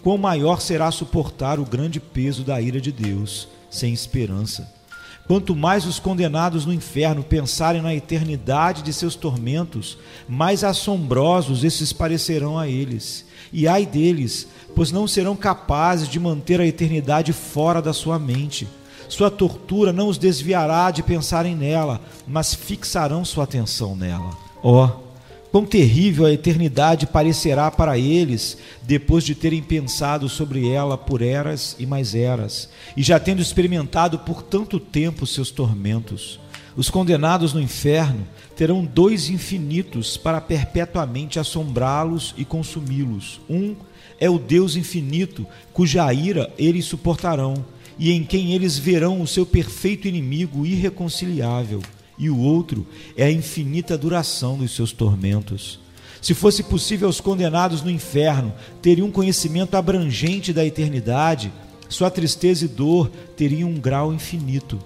[0.02, 4.80] quão maior será suportar o grande peso da ira de Deus, sem esperança.
[5.26, 9.96] Quanto mais os condenados no inferno pensarem na eternidade de seus tormentos,
[10.28, 13.24] mais assombrosos esses parecerão a eles.
[13.53, 18.68] E ai deles, pois não serão capazes de manter a eternidade fora da sua mente.
[19.09, 24.30] Sua tortura não os desviará de pensarem nela, mas fixarão sua atenção nela.
[24.62, 25.11] Ó, oh,
[25.51, 31.74] quão terrível a eternidade parecerá para eles depois de terem pensado sobre ela por eras
[31.78, 36.38] e mais eras, e já tendo experimentado por tanto tempo seus tormentos.
[36.76, 43.40] Os condenados no inferno terão dois infinitos para perpetuamente assombrá-los e consumi-los.
[43.48, 43.74] Um
[44.18, 47.64] é o Deus infinito, cuja ira eles suportarão,
[47.98, 51.82] e em quem eles verão o seu perfeito inimigo irreconciliável,
[52.18, 55.80] e o outro é a infinita duração dos seus tormentos.
[56.20, 58.52] Se fosse possível aos condenados no inferno
[58.82, 61.50] terem um conhecimento abrangente da eternidade,
[61.88, 64.78] sua tristeza e dor teriam um grau infinito.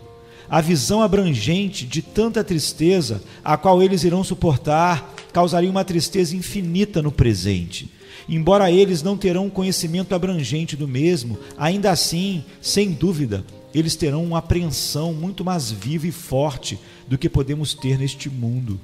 [0.49, 7.03] A visão abrangente de tanta tristeza, a qual eles irão suportar, causaria uma tristeza infinita
[7.03, 7.91] no presente.
[8.29, 14.25] Embora eles não terão um conhecimento abrangente do mesmo, ainda assim, sem dúvida, eles terão
[14.25, 16.79] uma apreensão muito mais viva e forte
[17.09, 18.81] do que podemos ter neste mundo.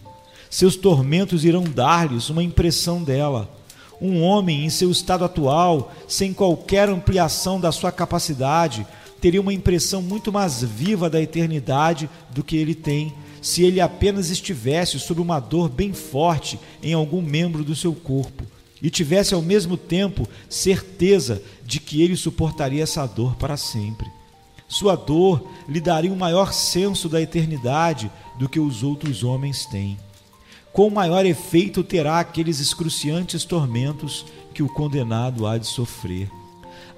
[0.50, 3.48] Seus tormentos irão dar-lhes uma impressão dela.
[4.00, 8.84] Um homem em seu estado atual, sem qualquer ampliação da sua capacidade,
[9.21, 13.12] teria uma impressão muito mais viva da eternidade do que ele tem
[13.43, 18.45] se ele apenas estivesse sob uma dor bem forte em algum membro do seu corpo
[18.83, 24.11] e tivesse ao mesmo tempo certeza de que ele suportaria essa dor para sempre.
[24.68, 29.99] Sua dor lhe daria um maior senso da eternidade do que os outros homens têm.
[30.73, 36.31] Com maior efeito terá aqueles excruciantes tormentos que o condenado há de sofrer.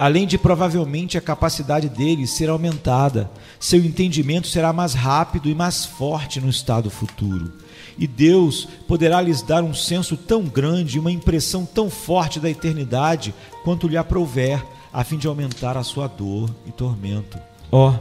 [0.02, 3.30] Além de provavelmente a capacidade dele ser aumentada,
[3.60, 7.52] seu entendimento será mais rápido e mais forte no estado futuro.
[7.96, 13.32] E Deus poderá lhes dar um senso tão grande, uma impressão tão forte da eternidade,
[13.62, 14.60] quanto lhe aprouver,
[14.92, 17.38] a fim de aumentar a sua dor e tormento.
[17.70, 17.94] Ó, oh,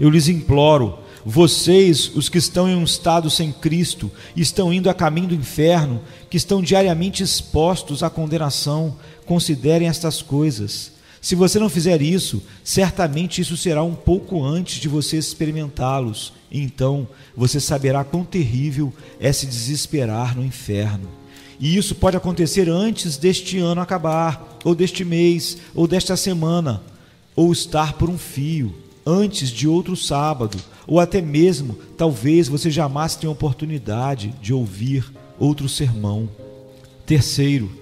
[0.00, 4.94] eu lhes imploro, vocês, os que estão em um estado sem Cristo, estão indo a
[4.94, 10.93] caminho do inferno, que estão diariamente expostos à condenação, considerem estas coisas.
[11.24, 16.34] Se você não fizer isso, certamente isso será um pouco antes de você experimentá-los.
[16.52, 21.08] Então você saberá quão terrível é se desesperar no inferno.
[21.58, 26.82] E isso pode acontecer antes deste ano acabar, ou deste mês, ou desta semana,
[27.34, 28.74] ou estar por um fio,
[29.06, 35.70] antes de outro sábado, ou até mesmo, talvez você jamais tenha oportunidade de ouvir outro
[35.70, 36.28] sermão.
[37.06, 37.72] Terceiro,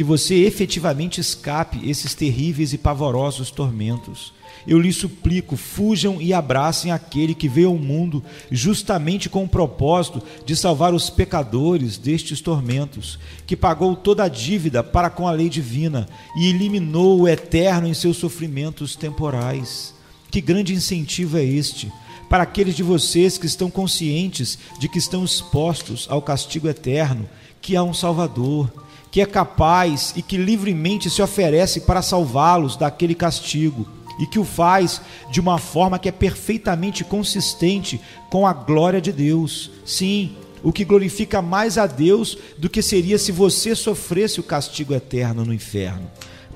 [0.00, 4.32] que você efetivamente escape esses terríveis e pavorosos tormentos.
[4.66, 10.22] Eu lhe suplico, fujam e abracem aquele que veio ao mundo justamente com o propósito
[10.46, 15.50] de salvar os pecadores destes tormentos, que pagou toda a dívida para com a lei
[15.50, 19.94] divina e eliminou o eterno em seus sofrimentos temporais.
[20.30, 21.92] Que grande incentivo é este
[22.26, 27.28] para aqueles de vocês que estão conscientes de que estão expostos ao castigo eterno,
[27.60, 28.72] que há um Salvador
[29.10, 33.86] que é capaz e que livremente se oferece para salvá-los daquele castigo
[34.18, 35.00] e que o faz
[35.30, 39.70] de uma forma que é perfeitamente consistente com a glória de Deus.
[39.84, 44.94] Sim, o que glorifica mais a Deus do que seria se você sofresse o castigo
[44.94, 46.10] eterno no inferno.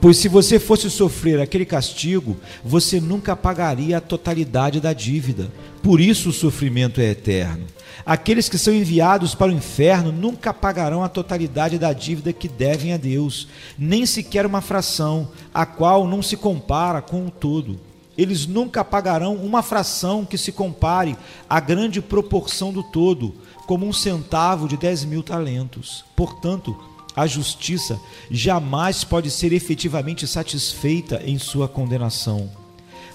[0.05, 5.51] Pois se você fosse sofrer aquele castigo, você nunca pagaria a totalidade da dívida.
[5.83, 7.65] Por isso o sofrimento é eterno.
[8.05, 12.93] Aqueles que são enviados para o inferno nunca pagarão a totalidade da dívida que devem
[12.93, 13.49] a Deus,
[13.79, 17.81] nem sequer uma fração, a qual não se compara com o todo.
[18.15, 21.17] Eles nunca pagarão uma fração que se compare
[21.49, 23.37] à grande proporção do todo,
[23.67, 26.05] como um centavo de dez mil talentos.
[26.15, 26.77] Portanto,
[27.15, 28.01] a justiça
[28.31, 32.51] jamais pode ser efetivamente satisfeita em sua condenação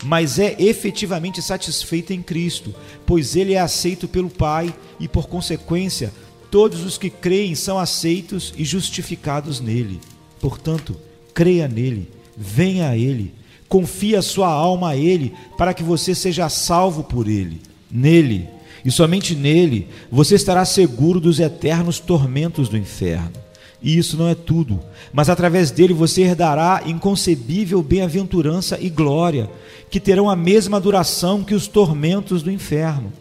[0.03, 2.73] mas é efetivamente satisfeita em Cristo,
[3.05, 6.13] pois ele é aceito pelo Pai e, por consequência,
[6.49, 9.99] todos os que creem são aceitos e justificados nele.
[10.39, 10.95] Portanto,
[11.33, 13.33] creia nele, venha a ele,
[13.67, 17.61] confie a sua alma a ele, para que você seja salvo por ele.
[17.91, 18.47] Nele,
[18.85, 23.33] e somente nele, você estará seguro dos eternos tormentos do inferno.
[23.81, 24.79] E isso não é tudo,
[25.13, 29.49] mas através dele você herdará inconcebível bem-aventurança e glória,
[29.89, 33.11] que terão a mesma duração que os tormentos do inferno.